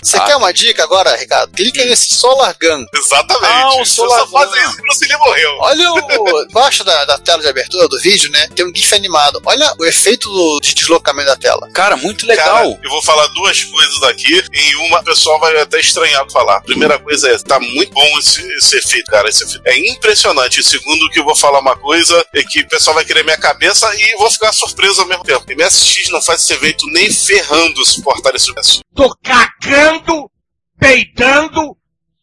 [0.07, 0.21] Você Ah.
[0.21, 1.51] quer uma dica agora, Ricardo?
[1.53, 2.87] Clica nesse Solar Gun.
[2.95, 3.53] Exatamente.
[3.53, 4.71] Ah, o Solar eu só fazer Gun.
[4.71, 5.51] isso, o Bruce Lee morreu.
[5.61, 6.43] Olha o.
[6.49, 8.47] Embaixo da, da tela de abertura do vídeo, né?
[8.55, 9.43] Tem um GIF animado.
[9.45, 11.69] Olha o efeito do, de deslocamento da tela.
[11.75, 12.47] Cara, muito legal.
[12.47, 14.45] Cara, eu vou falar duas coisas aqui.
[14.53, 16.61] Em uma, o pessoal vai até estranhar falar.
[16.61, 19.29] Primeira coisa é, tá muito bom esse, esse efeito, cara.
[19.29, 20.61] Esse efeito é impressionante.
[20.61, 23.37] E segundo, que eu vou falar uma coisa é que o pessoal vai querer minha
[23.39, 25.45] cabeça e vou ficar surpreso ao mesmo tempo.
[25.49, 28.86] MSX não faz esse evento nem ferrando suportar esse evento.
[28.97, 30.31] Tô cagando,
[30.79, 31.77] peidando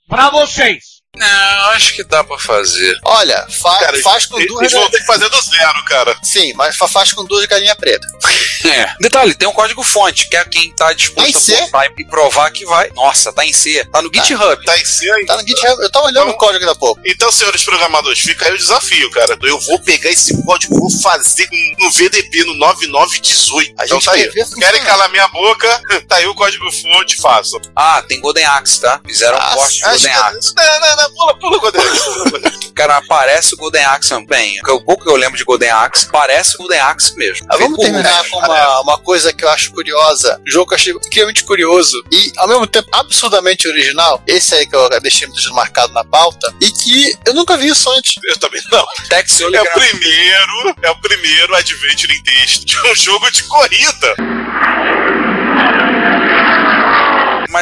[0.07, 0.92] pra vocês.
[1.23, 2.97] Não, acho que dá pra fazer.
[3.06, 4.62] Olha, fa- Cara, faz com eles, duas.
[4.62, 6.17] eles vão ter que fazer do zero, cara.
[6.23, 8.10] Sim, mas fa- faz com duas galinhas pretas.
[8.65, 8.93] É.
[9.02, 12.49] Detalhe, tem um código fonte, que é quem tá disposto Tá a botar e provar
[12.49, 12.89] que vai.
[12.95, 13.84] Nossa, tá em C.
[13.91, 14.65] Tá no GitHub.
[14.65, 15.28] Tá em C ainda.
[15.36, 15.84] Tá no GitHub.
[15.84, 17.02] Eu tava olhando o código da pouco.
[17.06, 19.38] Então, senhores programadores, fica aí o desafio, cara.
[19.43, 21.45] Eu vou pegar esse código, vou fazer
[21.78, 23.73] no VDP no 9918.
[23.78, 24.32] A então gente tá aí.
[24.58, 25.82] Querem calar minha boca?
[26.08, 27.60] Tá aí o código fonte, façam.
[27.76, 29.02] Ah, tem Golden Axe, tá?
[29.06, 30.54] Fizeram um Ah, corte de Acho Golden que- Axe.
[30.56, 31.81] Não, não, não, pula, pula, Godel.
[31.81, 32.51] pula, Godel.
[32.75, 34.59] Cara, parece o Golden Axe também.
[34.67, 37.45] O pouco que eu lembro de Golden Axe, parece o Golden Axe mesmo.
[37.49, 40.39] Ah, Vamos terminar com uma, uma coisa que eu acho curiosa.
[40.47, 44.21] Um jogo que eu achei incrivelmente curioso e, ao mesmo tempo, absurdamente original.
[44.25, 46.53] Esse aí que eu deixei marcado na pauta.
[46.59, 48.15] E que eu nunca vi isso antes.
[48.25, 48.85] Eu também não.
[49.09, 54.15] Tex É o primeiro, é o primeiro adventure em texto de um jogo de corrida.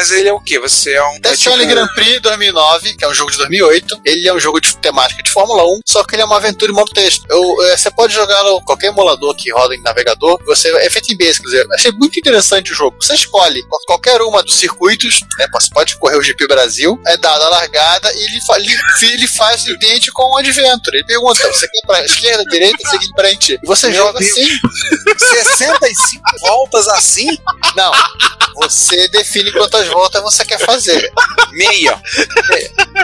[0.02, 0.58] Mas ele é o quê?
[0.58, 1.20] Você é um.
[1.20, 4.02] Death é tipo- Rally Grand Prix 2009, que é um jogo de 2008.
[4.04, 6.72] Ele é um jogo de temática de Fórmula 1, só que ele é uma aventura
[6.72, 7.24] em modo texto.
[7.30, 10.40] Eu, eh, você pode jogar no qualquer emulador que roda em navegador.
[10.48, 11.42] Você é feito em basic.
[11.44, 12.98] Quer dizer, achei muito interessante o jogo.
[13.00, 17.16] Você escolhe qual- qualquer uma dos circuitos, né, você pode correr o GP Brasil, é
[17.18, 20.98] dada a largada e ele, fa- ele, ele faz idêntico com o Adventure.
[20.98, 23.60] Ele pergunta: você quer pra esquerda, direita, seguir em frente?
[23.64, 24.32] E você Meu joga Deus.
[24.32, 24.48] assim.
[25.30, 27.28] 65 voltas assim?
[27.76, 27.92] Não.
[28.56, 31.12] Você define quantas voltas você quer fazer.
[31.52, 32.02] Meia.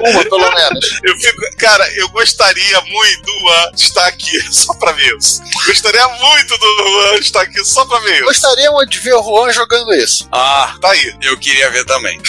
[0.10, 1.00] Uma, pelo menos.
[1.04, 5.42] Eu fico, cara, eu gostaria muito do Juan estar aqui só pra ver isso.
[5.66, 8.26] Gostaria muito do Juan estar aqui só pra ver isso.
[8.26, 10.28] Gostaria de ver o Juan jogando isso.
[10.32, 11.16] Ah, Tá aí.
[11.24, 12.20] eu queria ver também.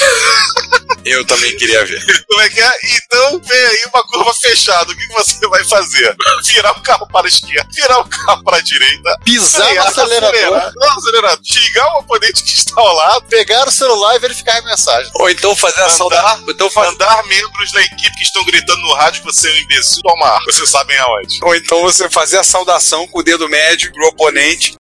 [1.05, 2.03] Eu também queria ver.
[2.29, 2.71] Como é que é?
[2.85, 4.91] Então vem aí uma curva fechada.
[4.91, 6.15] O que você vai fazer?
[6.45, 9.87] Virar o carro para a esquerda, virar o carro para a direita, Pisar no frear,
[9.87, 14.19] acelerador, acelerar, não, acelerar, xingar o oponente que está ao lado, pegar o celular e
[14.19, 15.11] verificar a mensagem.
[15.15, 16.45] Ou então fazer a saudação.
[16.49, 20.03] Então mandar membros da equipe que estão gritando no rádio que você é um imbecil
[20.03, 20.39] tomar.
[20.45, 21.39] Vocês sabem aonde.
[21.43, 24.75] Ou então você fazer a saudação com o dedo médio pro oponente.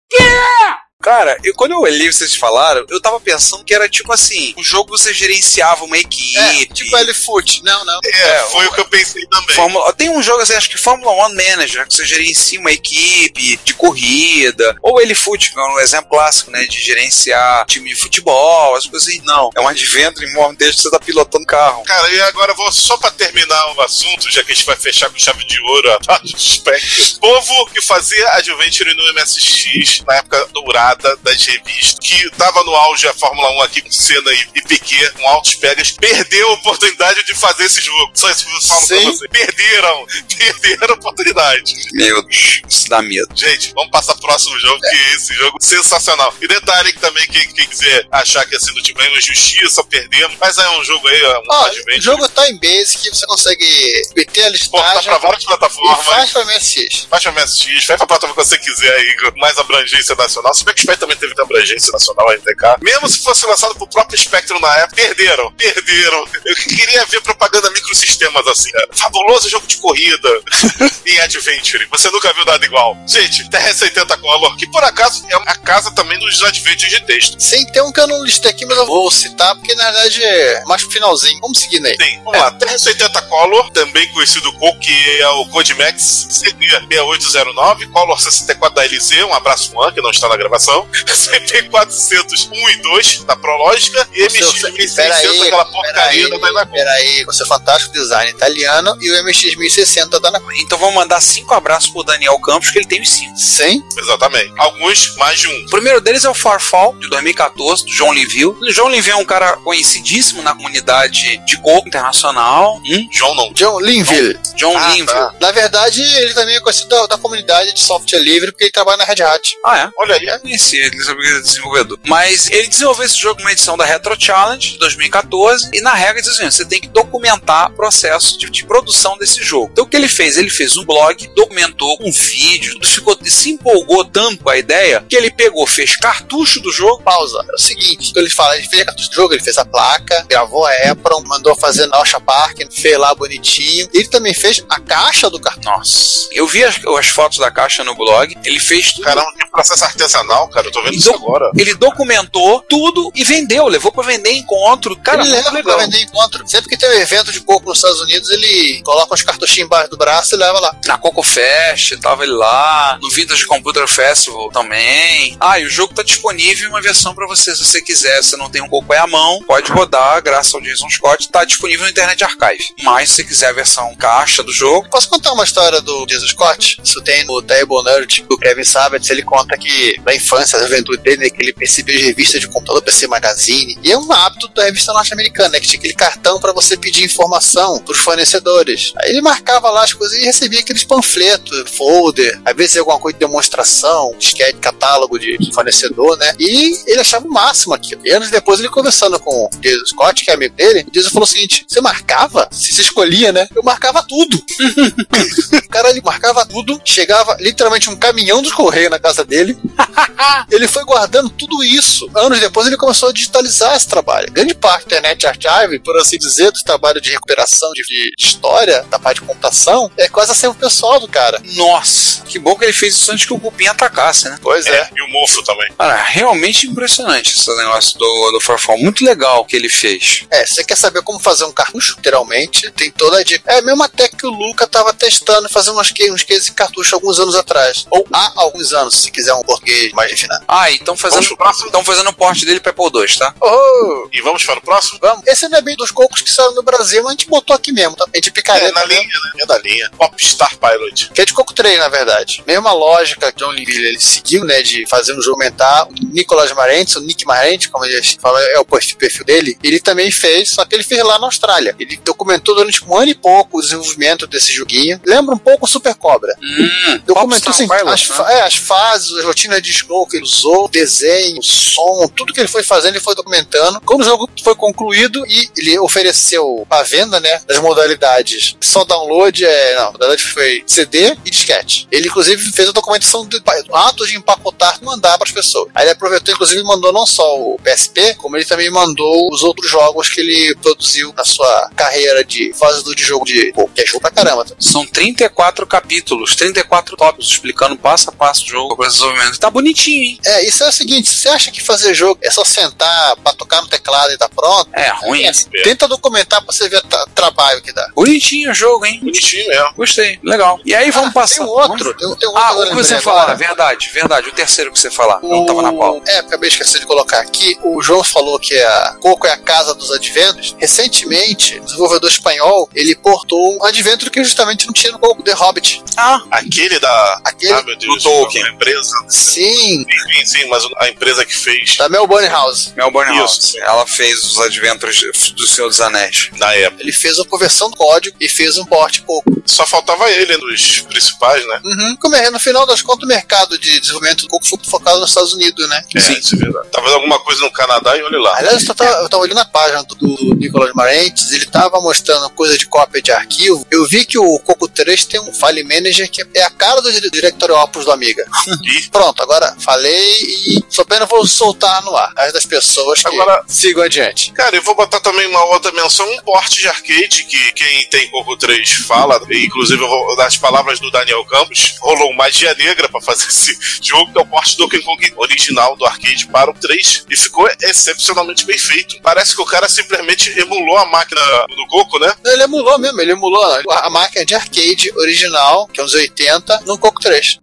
[1.04, 4.64] Cara, eu, quando eu olhei vocês falaram, eu tava pensando que era tipo assim: um
[4.64, 6.38] jogo que você gerenciava uma equipe.
[6.38, 7.62] É, tipo L-Foot.
[7.62, 8.00] Não, não.
[8.02, 9.54] É, foi o que eu pensei também.
[9.54, 13.60] Fórmula, tem um jogo assim, acho que Fórmula One Manager, que você gerencia uma equipe
[13.62, 17.96] de corrida, ou ele Foot, que é um exemplo clássico, né, de gerenciar time de
[17.96, 19.20] futebol, as coisas assim.
[19.24, 21.84] Não, é um adventure em modo desde que você tá pilotando carro.
[21.84, 24.76] Cara, e agora eu vou só pra terminar o assunto, já que a gente vai
[24.76, 27.18] fechar com chave de ouro a Spectre.
[27.20, 32.74] Povo que fazia Adventure no MSX na época dourada piada das revistas, que tava no
[32.74, 36.52] auge a Fórmula 1 aqui com Senna e, e Piquet, com altos pegas, perdeu a
[36.54, 38.12] oportunidade de fazer esse jogo.
[38.14, 39.28] Só isso que eu falo pra você.
[39.28, 40.06] Perderam,
[40.60, 41.74] perderam a oportunidade.
[41.92, 43.28] Meu Deus, isso dá medo.
[43.34, 46.34] Gente, vamos passar pro próximo jogo, que é esse jogo sensacional.
[46.40, 49.84] E detalhe que também, quem, quem quiser achar que assim do time é uma injustiça,
[49.84, 50.36] perdemos.
[50.40, 51.98] Mas é um jogo aí, é um advent.
[51.98, 56.06] o jogo tá em Basic, você consegue meter a listagem pra várias plataformas.
[56.06, 57.06] faz pra MSX.
[57.10, 60.54] Faz pra MSX, faz pra plataforma que você quiser aí, com mais abrangência nacional.
[60.54, 62.76] Se bem que Spectrum também teve abrangência nacional, a NTK.
[62.82, 66.26] Mesmo se fosse lançado pro próprio Spectrum na época, perderam, perderam.
[66.44, 68.88] Eu queria ver propaganda microsistemas assim, cara.
[68.92, 70.28] Fabuloso jogo de corrida
[71.06, 71.86] em Adventure.
[71.90, 72.96] Você nunca viu nada igual.
[73.06, 77.40] Gente, TR-80 Color, que por acaso é a casa também dos Adventures de texto.
[77.40, 80.22] Sem ter um que eu não listei aqui, mas eu vou citar, porque na verdade
[80.22, 81.38] é mais pro finalzinho.
[81.40, 81.96] Vamos seguindo aí.
[81.96, 88.74] Tem, vamos lá, TR-80 Color, também conhecido como que é o Codimax CP6809, Color 64
[88.74, 90.73] da LZ, um abraço Juan, que não está na gravação,
[91.04, 96.72] CP400 1 e 2 da Prológica, e MX-1600, Peraí, aquela porcaria da Dynaco.
[96.72, 100.58] peraí, você é fantástico design italiano e o MX 1060 da Nakoi.
[100.60, 103.36] Então vamos mandar cinco abraços pro Daniel Campos, que ele tem os cinco.
[103.36, 104.52] Sim, Exatamente.
[104.56, 105.64] Alguns, mais de um.
[105.66, 108.44] O primeiro deles é o Farfall, de 2014, do John Linville.
[108.60, 112.76] O John Linville é um cara conhecidíssimo na comunidade de coco internacional.
[112.86, 113.08] Hum?
[113.12, 113.52] João não.
[113.52, 114.38] John Linville.
[114.56, 115.06] John Ah, Linville.
[115.06, 115.34] tá.
[115.40, 118.98] Na verdade, ele também é conhecido da, da comunidade de software livre, porque ele trabalha
[118.98, 119.56] na Red Hat.
[119.64, 119.90] Ah, é?
[119.98, 120.24] Olha aí.
[120.26, 121.98] Eu conheci, ele sabia que ele era desenvolvedor.
[122.06, 126.22] Mas ele desenvolveu esse jogo numa edição da Retro Challenge de 2014 e na regra
[126.22, 129.70] diz assim: você tem que documentar o processo de, de produção desse jogo.
[129.72, 130.36] Então o que ele fez?
[130.36, 135.16] Ele fez um blog, documentou um vídeo, ficou, se empolgou tanto com a ideia que
[135.16, 137.02] ele pegou, fez cartucho do jogo.
[137.02, 137.44] Pausa.
[137.50, 140.24] É o seguinte, ele fala, ele fez a cartucho do jogo, ele fez a placa,
[140.28, 143.88] gravou a EPROM, mandou fazer na Ocean Park, fez lá bonitinho.
[143.92, 145.64] Ele também fez a caixa do cartucho.
[145.64, 149.04] Nossa, eu vi as, as fotos da caixa no blog, ele fez tudo.
[149.04, 150.68] Caramba, que processo artesanal, cara.
[150.68, 151.50] Eu tô vendo Ele isso agora.
[151.56, 154.96] Ele documentou tudo e vendeu, levou pra vender encontro.
[154.96, 155.76] Cara, ele leva legal.
[155.76, 156.46] pra vender encontro.
[156.48, 159.90] Sempre que tem um evento de coco nos Estados Unidos, ele coloca uns cartuchinhos embaixo
[159.90, 160.76] do braço e leva lá.
[160.86, 162.98] Na Coco Fest, tava ele lá.
[163.00, 165.36] No Vintage Computer Festival também.
[165.40, 168.22] Ah, e o jogo tá disponível em uma versão pra você, se você quiser.
[168.22, 171.28] Se não tem um Coco à mão, pode rodar, graças ao Jason Scott.
[171.28, 172.74] Tá disponível no Internet Archive.
[172.82, 176.30] Mas se você quiser a versão caixa do jogo, Posso contar uma história do Jesus
[176.30, 176.80] Scott?
[176.82, 179.10] Isso tem no Table Nerd, do Kevin Sabat.
[179.10, 182.48] Ele conta que na infância, na juventude dele, né, que ele percebeu as revistas de
[182.48, 183.78] computador, PC Magazine.
[183.82, 187.04] E é um hábito da revista norte-americana, né, que tinha aquele cartão para você pedir
[187.04, 188.92] informação pros fornecedores.
[188.98, 193.18] Aí ele marcava lá as coisas e recebia aqueles panfletos, folder, às vezes alguma coisa
[193.18, 196.34] de demonstração, disquete, catálogo de fornecedor, né?
[196.38, 198.00] E ele achava o máximo aquilo.
[198.04, 201.24] E anos depois, ele conversando com o Jesus Scott, que é amigo dele, Jesus falou
[201.24, 202.48] o seguinte: você marcava?
[202.50, 203.48] Se você escolhia, né?
[203.54, 204.42] Eu marcava tudo.
[205.64, 209.56] O cara ele marcava tudo, chegava literalmente um caminhão dos correios na casa dele.
[210.50, 212.08] ele foi guardando tudo isso.
[212.14, 214.30] Anos depois ele começou a digitalizar esse trabalho.
[214.32, 218.82] Grande parte da Internet Archive, por assim dizer, do trabalho de recuperação de, de história,
[218.90, 221.42] da parte de computação, é quase a ser pessoal do cara.
[221.56, 224.38] nossa, que bom que ele fez isso antes que o Cupim atacasse, né?
[224.40, 225.68] Pois É, e o mofo também.
[225.76, 228.78] Cara, realmente impressionante esse negócio do, do Farfall.
[228.78, 230.24] Muito legal o que ele fez.
[230.30, 231.96] É, você quer saber como fazer um cartucho?
[231.96, 233.50] Literalmente, tem toda a dica.
[233.52, 236.52] É a mesma tech que o Luca tava testando fazendo uns, que- uns cases de
[236.52, 237.86] cartucho alguns anos atrás.
[237.90, 240.44] Ou há alguns anos, se quiser um português mais refinado.
[240.48, 243.34] Ah, e estão Vamos fazendo, o porte dele pra Apple II, tá?
[243.40, 244.08] Oh!
[244.12, 244.98] E vamos para o próximo?
[245.00, 245.26] Vamos.
[245.26, 247.72] Esse não é bem dos cocos que saíram no Brasil, mas a gente botou aqui
[247.72, 248.06] mesmo, tá?
[248.12, 249.02] É, picareta na mesmo.
[249.02, 249.42] linha, né?
[249.42, 249.90] É da linha.
[249.96, 251.10] Popstar Pilot.
[251.12, 252.42] Que é de Coco 3, na verdade.
[252.46, 254.62] Mesma lógica que John Linville ele seguiu, né?
[254.62, 255.86] De fazer um jogo aumentar.
[255.88, 259.58] O Nicolas Marentes, o Nick Marente, como ele fala, é o perfil perfil dele.
[259.62, 261.74] Ele também fez, só que ele fez lá na Austrália.
[261.78, 265.00] Ele documentou durante um ano e pouco o desenvolvimento desse joguinho.
[265.04, 266.34] Lembra um pouco o Super Cobra.
[266.42, 268.34] Hum, Documentou assim, Pilot, as, né?
[268.34, 269.70] é, as fases, as rotinas de
[270.04, 273.80] scroll que ele usou, desenho, som, tudo que ele foi fazendo, ele foi documentando.
[273.84, 279.44] Quando o jogo foi concluído e ele ofereceu a venda, né, das modalidades só download,
[279.44, 281.88] é, não, a modalidade foi CD e disquete.
[281.90, 283.40] Ele, inclusive, fez a documentação de
[283.72, 285.68] atos de empacotar e mandar para as pessoas.
[285.74, 289.42] Aí ele aproveitou, inclusive, e mandou não só o PSP, como ele também mandou os
[289.42, 293.82] outros jogos que ele produziu na sua carreira de fazedor de jogo de pô, que
[293.82, 294.44] é jogo pra caramba.
[294.44, 294.54] tá?
[294.58, 299.38] São 34 capítulos, 34 tópicos explicando passo a passo o jogo, o desenvolvimento.
[299.38, 300.18] Tá bonitinho, hein?
[300.24, 303.32] É, isso é o seguinte, se você acha que fazer jogo é só sentar pra
[303.32, 305.24] tocar no teclado e tá pronto, É ruim.
[305.24, 307.88] é, tenta documentar pra você ver o tra- trabalho que dá.
[307.94, 309.00] Bonitinho o jogo, hein?
[309.02, 309.72] Bonitinho mesmo.
[309.76, 310.60] Gostei, legal.
[310.64, 311.34] E aí vamos Ah, passar.
[311.36, 314.28] Tem um outro, tem, tem um outro Ah, o que você falar, verdade, verdade.
[314.28, 316.10] O terceiro que você falar, não tava na pauta.
[316.10, 317.56] É, acabei de esquecer de colocar aqui.
[317.62, 320.54] O João falou que a Coco é a casa dos adventos.
[320.58, 325.32] Recentemente, o desenvolvedor espanhol, ele portou um advento que justamente não tinha no Coco, The
[325.32, 325.82] Hobbit.
[325.96, 327.20] Ah, Aquele da.
[327.24, 328.46] Aquele ah, meu Deus, do Tolkien.
[328.52, 328.92] empresa.
[329.08, 332.72] Sim, Sim, sim, mas a empresa que fez Da Melbourne House.
[332.76, 333.20] Melbourne Isso.
[333.20, 333.54] House.
[333.56, 335.00] Ela fez os Adventures
[335.36, 336.30] do Senhor dos Anéis.
[336.36, 336.82] na época.
[336.82, 339.42] Ele fez uma conversão do código e fez um porte pouco.
[339.46, 341.60] Só faltava ele dos principais, né?
[341.64, 341.96] Uhum.
[342.00, 345.10] Como é, no final das contas, o mercado de desenvolvimento do Coco foi focado nos
[345.10, 345.82] Estados Unidos, né?
[345.94, 346.68] É, isso é verdade.
[346.72, 348.36] Talvez alguma coisa no Canadá e olhe lá.
[348.38, 352.28] Aliás, eu tava, eu tava olhando a página do, do Nicolas Marentes, ele tava mostrando
[352.30, 353.66] coisa de cópia de arquivo.
[353.70, 356.90] Eu vi que o Coco 3 tem um File Manager que é a cara do
[356.92, 358.24] dire- Directory Opus do Amiga.
[358.62, 362.12] E Pronto, agora falei e só pena vou soltar no ar.
[362.16, 364.32] As das pessoas que Agora- sigam adiante.
[364.32, 368.10] Cara, eu vou botar também uma outra menção, um porte de arcade, que quem tem
[368.10, 372.88] Coco 3 fala, inclusive eu vou dar as palavras do Daniel Campos, rolou magia negra
[372.88, 376.50] pra fazer esse jogo, que é o porte do Donkey Kong original do arcade para
[376.50, 379.00] o 3, e ficou excepcionalmente bem feito.
[379.02, 382.12] Parece que o cara simplesmente emulou a máquina do Coco, né?
[382.24, 386.60] Ele emulou mesmo, ele emulou a, a máquina de arcade original, que é uns 80,
[386.66, 387.38] no Coco 3.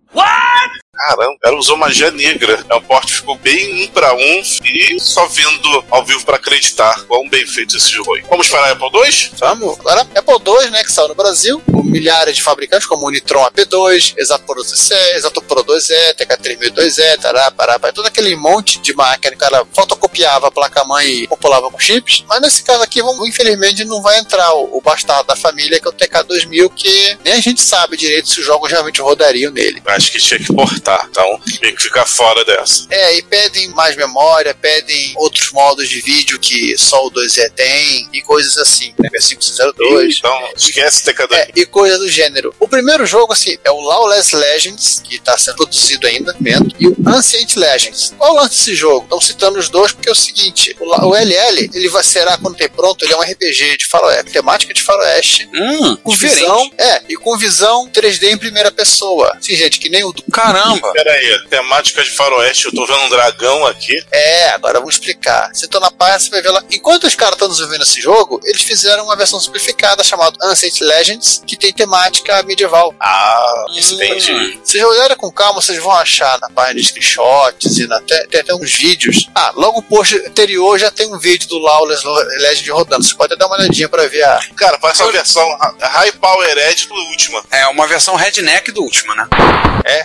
[0.93, 2.63] Caramba, o cara usou magia negra.
[2.69, 7.05] É um porte ficou bem um pra um e só vendo ao vivo pra acreditar
[7.05, 8.23] quão bem feito esse jogo aí.
[8.29, 9.31] Vamos para a Apple 2?
[9.39, 9.79] Vamos.
[9.79, 13.45] Agora, Apple II, né, que saiu no Brasil, com milhares de fabricantes, como o Nitron
[13.45, 19.39] AP2, Exapro 2E, Exatopro 2E, TK3002E, tará, pará, pará, todo aquele monte de máquina, o
[19.39, 22.25] cara fotocopiava a placa-mãe e populava com chips.
[22.27, 25.87] Mas nesse caso aqui, vamos, infelizmente, não vai entrar o, o bastardo da família, que
[25.87, 29.81] é o TK2000, que nem a gente sabe direito se os jogos realmente rodariam nele.
[29.85, 32.85] Acho que tinha que portar, então tem que ficar fora dessa.
[32.89, 38.09] É, e pedem mais memória, pedem outros modos de vídeo que só o 2E tem,
[38.13, 40.17] e coisas assim, né, 502.
[40.17, 41.33] Então, esquece TK2.
[41.33, 42.53] É, e coisa do gênero.
[42.59, 46.87] O primeiro jogo, assim, é o Lawless Legends, que está sendo produzido ainda, vendo, e
[46.87, 48.13] o Ancient Legends.
[48.17, 49.03] Qual o lance desse jogo?
[49.03, 52.37] Estão citando os dois porque é o seguinte: o, La- o LL, ele vai será
[52.37, 56.39] quando ter pronto, ele é um RPG de faroeste, temática de faroeste, Hum, com diferente.
[56.39, 59.37] visão, é, e com visão 3D em primeira pessoa.
[59.41, 60.70] Sim, gente, que nem o do Caramba.
[60.79, 64.03] Pera aí, temática de faroeste, eu tô vendo um dragão aqui.
[64.11, 65.49] É, agora vamos explicar.
[65.53, 66.63] Você tá na página, você vai ver lá.
[66.71, 71.41] Enquanto os caras estão desenvolvendo esse jogo, eles fizeram uma versão simplificada chamada Ancient Legends,
[71.45, 72.93] que tem temática medieval.
[72.99, 73.79] Ah, Hum.
[73.79, 74.59] entendi.
[74.63, 78.39] Vocês olharem com calma, vocês vão achar na página de screenshots e na, até, tem
[78.41, 79.27] até uns vídeos.
[79.35, 82.03] Ah, logo o post anterior já tem um vídeo do Lawless
[82.39, 83.03] Legend rodando.
[83.03, 84.39] Você pode até dar uma olhadinha pra ver a.
[84.55, 87.43] Cara, parece uma versão High Power Edge do última.
[87.51, 89.27] É uma versão redneck do último, né?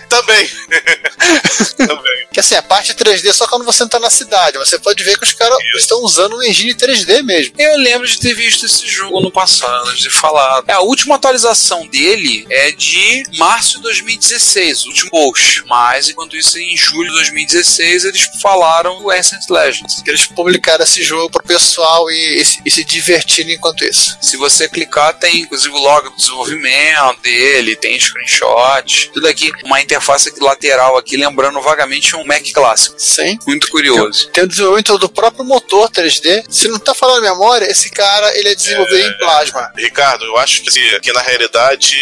[0.09, 0.49] Também.
[1.77, 2.27] Também.
[2.31, 4.57] Que assim, a parte 3D só quando você entrar na cidade.
[4.57, 7.53] Você pode ver que os caras estão usando um engine 3D mesmo.
[7.57, 10.63] Eu lembro de ter visto esse jogo no passado, de falar.
[10.67, 15.63] É, a última atualização dele é de março de 2016, o último post.
[15.65, 20.01] Mas, enquanto isso, em julho de 2016, eles falaram do Ancient Legends.
[20.03, 24.17] Que eles publicaram esse jogo pro pessoal e, e se- e se divertirem enquanto isso.
[24.21, 29.51] Se você clicar, tem inclusive o log do desenvolvimento dele, tem screenshot, tudo aqui.
[29.63, 32.95] Uma interface lateral aqui, lembrando vagamente um Mac clássico.
[32.97, 33.37] Sim.
[33.47, 34.29] Muito curioso.
[34.29, 36.45] Tem o desenvolvimento do próprio motor 3D.
[36.49, 39.71] Se não tá falando memória, esse cara ele é desenvolvido em plasma.
[39.75, 41.95] Ricardo, eu acho que, que na realidade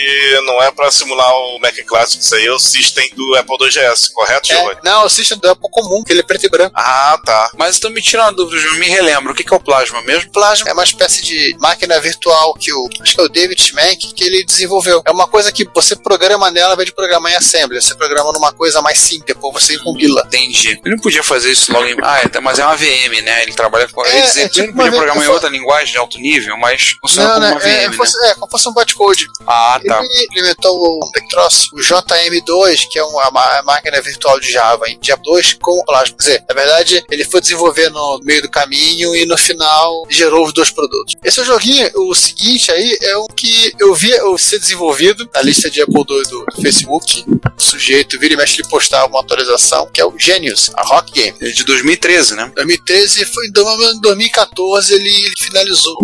[0.46, 4.12] não é pra simular o Mac Classic, isso aí é o System do Apple 2GS,
[4.14, 4.80] correto, É, Giovanni?
[4.84, 6.74] não, o sistema do Apple comum, que ele é preto e branco.
[6.76, 7.52] Ah, tá.
[7.58, 10.02] Mas então me tira uma dúvida, João, me relembra, o que que é o plasma
[10.02, 10.32] mesmo?
[10.32, 14.14] Plasma é uma espécie de máquina virtual que o acho que é o David Schmank
[14.14, 15.02] que ele desenvolveu.
[15.06, 17.82] É uma coisa que você programa nela ao invés de programar em assembly.
[17.82, 20.24] Você programa numa coisa mais simples, depois você compila.
[20.28, 20.80] Entendi.
[20.84, 21.96] Ele não podia fazer isso logo em.
[22.04, 23.44] Ah, é, mas é uma VM, né?
[23.44, 24.06] Ele trabalha com.
[24.06, 26.58] É, é tipo ele podia uma V- programar em eu outra linguagem de alto nível,
[26.58, 27.52] mas funciona Não, como né?
[27.54, 27.94] uma VM, É, né?
[27.96, 29.26] fosse, é, como fosse um bytecode.
[29.48, 30.04] Ah, tá.
[30.04, 31.70] Ele implementou o, é troço?
[31.74, 36.16] o JM2, que é uma má- máquina virtual de Java, em Java 2 com Plasma.
[36.18, 40.46] Quer dizer, na verdade, ele foi desenvolver no meio do caminho e no final gerou
[40.46, 41.16] os dois produtos.
[41.24, 45.70] Esse joguinho, o seguinte aí, é o que eu vi eu ser desenvolvido na lista
[45.70, 47.26] de Apple II do Facebook.
[47.58, 51.12] O sujeito vira e mexe ele postava uma atualização, que é o Genius, a Rock
[51.12, 51.38] Game.
[51.42, 52.52] É de 2013, né?
[52.56, 55.96] 2013 foi em 2014 ele, ele finalizou.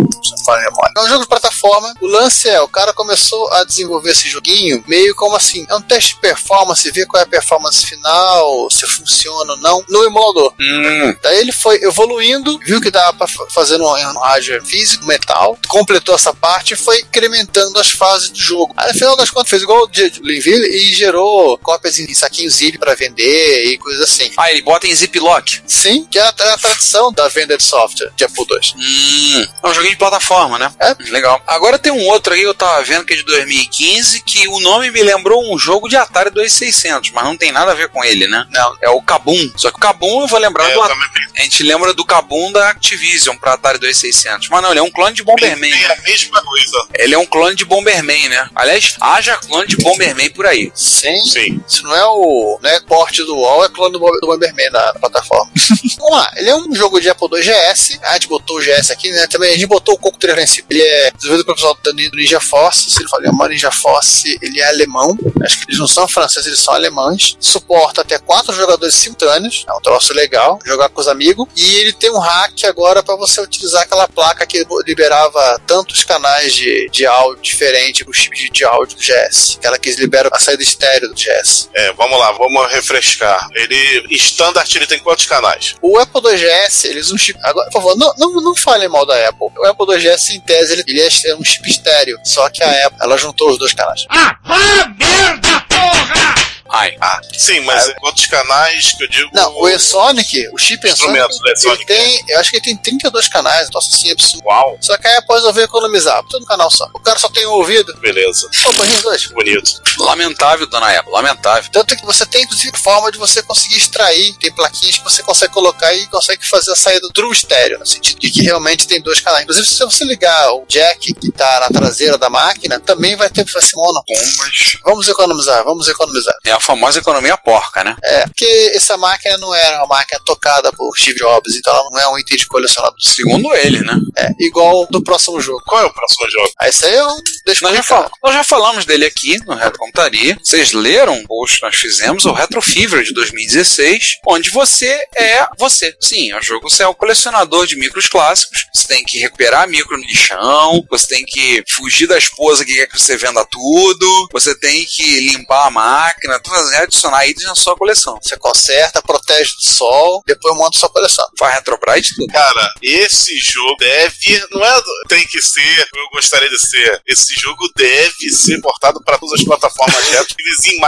[0.95, 1.93] É um jogo de plataforma.
[2.01, 5.81] O lance é, o cara começou a desenvolver esse joguinho meio como assim, é um
[5.81, 10.53] teste de performance, ver qual é a performance final, se funciona ou não, no emulador.
[10.59, 15.05] Hum, Daí ele foi evoluindo, viu que dava pra fa- fazer no, no hardware físico,
[15.05, 18.73] metal, completou essa parte e foi incrementando as fases do jogo.
[18.77, 22.49] Aí no final das contas fez igual o de Linville e gerou cópias em saquinho
[22.49, 24.31] zip pra vender e coisas assim.
[24.37, 25.61] Ah, ele bota em ziplock.
[25.65, 28.73] Sim, que é a, é a tradição da venda de software de Apple II.
[28.77, 29.47] Hum.
[29.63, 30.73] É um joguinho de plataforma, né?
[30.79, 30.95] É.
[31.09, 31.41] Legal.
[31.47, 34.89] Agora tem um outro aí, eu tava vendo que é de 2015, que o nome
[34.91, 38.27] me lembrou um jogo de Atari 2600, mas não tem nada a ver com ele,
[38.27, 38.45] né?
[38.51, 38.77] Não.
[38.81, 39.51] É o Kabum.
[39.55, 40.99] Só que o Kabum eu vou lembrar É, do Atari.
[41.37, 44.49] A gente lembra do Kabum da Activision pra Atari 2600.
[44.49, 45.91] Mas não, ele é um clone de Bomberman, né?
[45.97, 46.87] a mesma coisa.
[46.95, 48.49] Ele é um clone de Bomberman, né?
[48.55, 50.71] Aliás, haja clone de Bomberman por aí.
[50.75, 51.19] Sim.
[51.21, 51.63] Sim.
[51.67, 54.93] Isso não é o não é porte do UOL, é clone do, do Bomberman na,
[54.93, 55.51] na plataforma.
[55.97, 57.99] Vamos lá, ele é um jogo de Apple II GS.
[58.03, 59.27] A gente botou o GS aqui, né?
[59.27, 60.67] Também a gente botou o Coco 3 lá em cima.
[60.69, 62.89] Ele é desenvolvido pelo pessoal do Ninja Force.
[62.89, 65.17] Se ele fala alemão, Ninja Force, ele é alemão.
[65.43, 67.35] Acho que eles não são franceses, eles são alemães.
[67.39, 69.65] Suporta até quatro jogadores simultâneos.
[69.67, 71.47] É um troço legal, jogar com os amigos.
[71.55, 76.53] E ele tem um hack agora para você utilizar aquela placa que liberava tantos canais
[76.53, 79.57] de, de áudio diferente, o chip de, de áudio do GS.
[79.57, 81.69] Aquela que libera a saída estéreo do GS.
[81.73, 83.47] É, vamos lá, vamos refrescar.
[83.53, 85.75] Ele, standard, ele tem quantos canais?
[85.81, 87.39] O Apple 2GS, eles um chip.
[87.43, 89.47] Agora, por favor, não, não, não falem mal da Apple.
[89.57, 92.19] O Apple 2GS, em tese, ele, ele é um chip estéreo.
[92.23, 94.05] Só que a Apple, ela juntou os dois canais.
[94.09, 94.57] Ah, vá
[94.97, 96.40] merda, porra!
[96.71, 96.95] Ai.
[97.01, 99.29] Ah, sim, mas é quantos canais que eu digo?
[99.33, 103.67] Não, o eSonic, o chip eSonic, ele tem, eu acho que ele tem 32 canais,
[103.67, 104.45] então assim, é absurdo.
[104.45, 106.89] Uau, Só que a Apple resolveu economizar, tudo no canal só.
[106.93, 107.93] O cara só tem um ouvido.
[107.97, 108.49] beleza.
[108.65, 109.25] Opa, os dois.
[109.27, 109.81] Bonito.
[109.99, 111.69] Lamentável, dona Apple, lamentável.
[111.71, 114.33] Tanto que você tem, inclusive, forma de você conseguir extrair.
[114.39, 118.19] Tem plaquinhas que você consegue colocar e consegue fazer a saída true estéreo, no sentido
[118.19, 119.43] de que realmente tem dois canais.
[119.43, 123.45] Inclusive, se você ligar o jack que está na traseira da máquina, também vai ter
[123.51, 124.01] vai ser mono.
[124.07, 124.77] Bombas.
[124.83, 126.35] Vamos economizar, vamos economizar.
[126.45, 127.95] É a famosa economia porca, né?
[128.03, 131.99] É, porque essa máquina não era uma máquina tocada por Steve Jobs, então ela não
[131.99, 132.95] é um item de colecionador.
[133.01, 133.95] Segundo ele, né?
[134.17, 135.61] É, igual do próximo jogo.
[135.65, 136.51] Qual é o próximo jogo?
[136.59, 137.07] Aí isso aí eu
[137.45, 140.37] deixo Nós já, fal- nós já falamos dele aqui no Retro Computaria.
[140.43, 145.47] Vocês leram o post que nós fizemos, o Retro Fever de 2016, onde você é
[145.57, 145.95] você.
[145.99, 148.65] Sim, é um jogo, você é o colecionador de micros clássicos.
[148.73, 152.87] Você tem que recuperar micro no lixão, você tem que fugir da esposa que quer
[152.87, 157.75] que você venda tudo, você tem que limpar a máquina, fazer- adicionar itens na sua
[157.75, 158.17] coleção.
[158.21, 161.25] Você conserta, protege do sol, depois monta sua coleção.
[161.37, 162.31] Faz Retrobrite tudo.
[162.31, 164.43] Cara, esse jogo deve.
[164.51, 164.81] Não é.
[165.09, 167.01] Tem que ser, eu gostaria de ser.
[167.07, 170.35] Esse jogo deve ser portado para todas as plataformas retro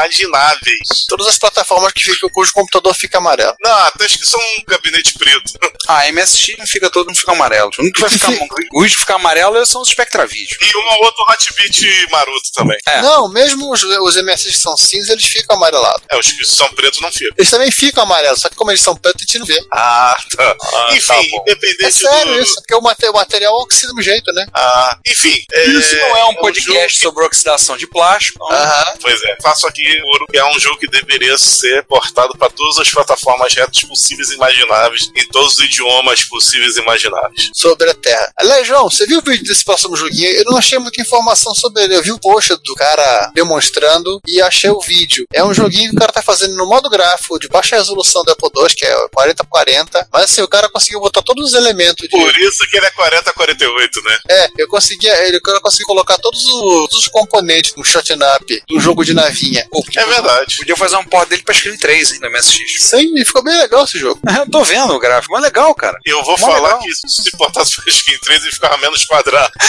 [0.07, 1.05] imagináveis.
[1.07, 3.55] Todas as plataformas que ficam cujo computador fica amarelo.
[3.61, 5.53] Não, até acho que são um gabinete preto.
[5.85, 7.69] Ah, MSX não fica todo, não fica amarelo.
[7.77, 8.29] O único que vai ficar,
[8.71, 10.57] o único que fica amarelo são os Spectravídeos.
[10.61, 12.77] E um ou outro Hotbit maroto também.
[12.87, 13.01] É.
[13.01, 16.01] Não, mesmo os, os MSX que são cinza, eles ficam amarelados.
[16.11, 17.35] É, os que são pretos não ficam.
[17.37, 19.63] Eles também ficam amarelos, só que como eles são pretos, a gente não vê.
[19.73, 20.55] Ah, tá.
[20.91, 21.41] enfim, tá bom.
[21.41, 22.39] independente É sério do.
[22.41, 24.45] isso, porque o mate- o material oxida do jeito, né?
[24.53, 25.43] Ah, enfim.
[25.77, 28.43] Isso não é um podcast jogo que- sobre oxidação de plástico.
[28.51, 28.93] Aham.
[29.01, 32.77] Pois é, faço aqui ouro, que é um jogo que deveria ser portado para todas
[32.79, 37.49] as plataformas retas possíveis e imagináveis, em todos os idiomas possíveis e imagináveis.
[37.53, 38.31] Sobre a Terra.
[38.37, 40.29] Aliás, João, você viu o vídeo desse próximo joguinho?
[40.29, 41.95] Eu não achei muita informação sobre ele.
[41.95, 45.25] Eu vi o post do cara demonstrando e achei o vídeo.
[45.33, 48.31] É um joguinho que o cara tá fazendo no modo gráfico de baixa resolução do
[48.31, 50.07] Apple II, que é 40 por 40.
[50.11, 52.09] Mas assim, o cara conseguiu botar todos os elementos de.
[52.09, 54.17] Por isso que ele é 40-48, né?
[54.29, 58.63] É, eu consegui, ele eu consegui colocar todos os, todos os componentes do shotgun up
[58.67, 59.67] do jogo de navinha.
[59.95, 60.57] É verdade.
[60.57, 62.59] Podia fazer um port dele pra Screen 3, hein, no MSX.
[62.81, 64.19] Sim, e ficou bem legal esse jogo.
[64.37, 65.97] Eu tô vendo o gráfico, mas legal, cara.
[66.05, 66.79] Eu vou Mó falar legal.
[66.79, 69.51] que se portasse para Skin 3 ele ficava menos quadrado.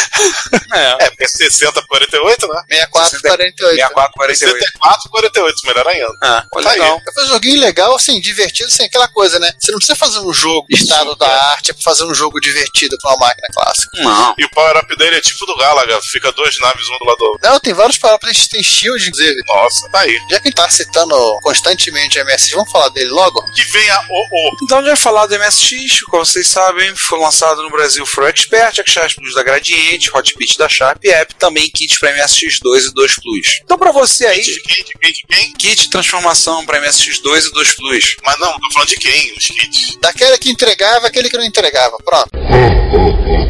[0.75, 1.05] É.
[1.05, 2.63] É, porque é 60 por 48, né?
[2.69, 3.77] 64 48.
[3.77, 4.59] 64, 48.
[4.59, 6.09] 64 48, melhor ainda.
[6.23, 6.79] Ah, Tá aí.
[6.79, 7.01] legal.
[7.17, 9.51] É um joguinho legal, assim, divertido, assim, aquela coisa, né?
[9.59, 13.11] Você não precisa fazer um jogo estado da arte pra fazer um jogo divertido pra
[13.13, 13.91] uma máquina clássica.
[14.03, 14.35] Não.
[14.39, 17.25] E o power-up dele é tipo do Galaga, fica duas naves um do lado do
[17.27, 17.41] outro.
[17.51, 19.37] Não, tem vários paradas, tem shield, inclusive.
[19.47, 20.15] Nossa, tá aí.
[20.31, 23.43] Já que a gente tá citando constantemente o MS, vamos falar dele logo?
[23.53, 24.57] Que venha o o.
[24.63, 29.15] Então, já falar do MSX, como vocês sabem, foi lançado no Brasil Pro Expert, Access
[29.15, 33.61] Plus da Gradiente, Hotbit da Sharp e App, também kit para MSX2 e 2 Plus.
[33.63, 35.53] Então, pra você aí, De quem, de quem, quem?
[35.53, 38.17] kit de transformação para MSX2 e 2 Plus.
[38.25, 39.35] Mas não, tô falando de quem?
[39.37, 39.99] Os kits.
[40.01, 41.97] Daquele que entregava, aquele que não entregava.
[42.05, 42.31] Pronto.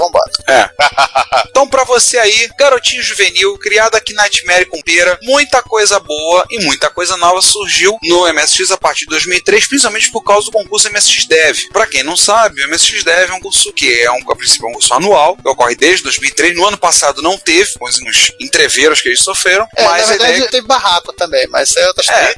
[0.00, 0.30] vambora.
[0.48, 0.70] É.
[1.48, 6.44] então, pra você aí, garotinho juvenil, criado aqui na Nightmare com pera, muita coisa boa
[6.50, 10.52] e muita coisa nova surgiu no MSX a partir de 2003, principalmente por causa do
[10.52, 11.56] concurso MSX Dev.
[11.72, 14.66] Pra quem não sabe, o MSX Dev é um curso que é um, a princípio,
[14.66, 16.54] é um curso anual, que ocorre desde 2003.
[16.56, 20.04] No ano passado não teve, com os uns entreveros que eles sofreram, É, mas na
[20.04, 22.34] a verdade ideia teve barraco também, mas é outra história.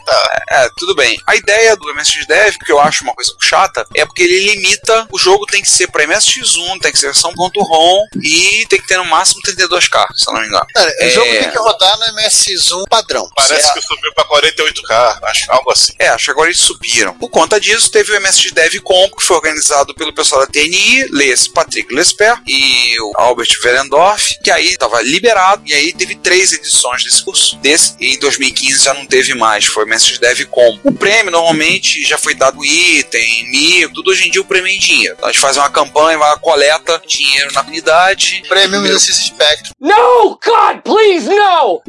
[0.51, 1.17] é, é, tudo bem.
[1.27, 5.07] A ideia do MSX Dev, que eu acho uma coisa chata, é porque ele limita
[5.11, 8.87] o jogo tem que ser para MSX1, tem que ser versão ROM e tem que
[8.87, 10.67] ter no máximo 32K, se eu não me engano.
[10.75, 11.11] Cara, o É.
[11.11, 13.29] jogo tem que rodar no MS1 padrão.
[13.37, 15.93] Parece Isso que subiu pra 48K, acho algo assim.
[15.99, 17.15] É, acho que agora eles subiram.
[17.15, 21.09] Por conta disso, teve o MSX Dev Comp, que foi organizado pelo pessoal da TNI,
[21.11, 26.53] Leia-se Patrick Lesper e o Albert Verendorf, que aí estava liberado, e aí teve três
[26.53, 27.57] edições desse curso.
[27.57, 30.81] Desse, e em 2015 já não teve mais, foi o MSX Dev Comp.
[30.85, 34.75] O prêmio normalmente já foi dado item, mil, tudo hoje em dia o prêmio é
[34.75, 35.15] em dinheiro.
[35.17, 38.43] Então a gente faz uma campanha, vai lá, coleta dinheiro na unidade.
[38.45, 39.72] é Premium Exercício Spectrum.
[39.80, 41.82] No, God, please, no!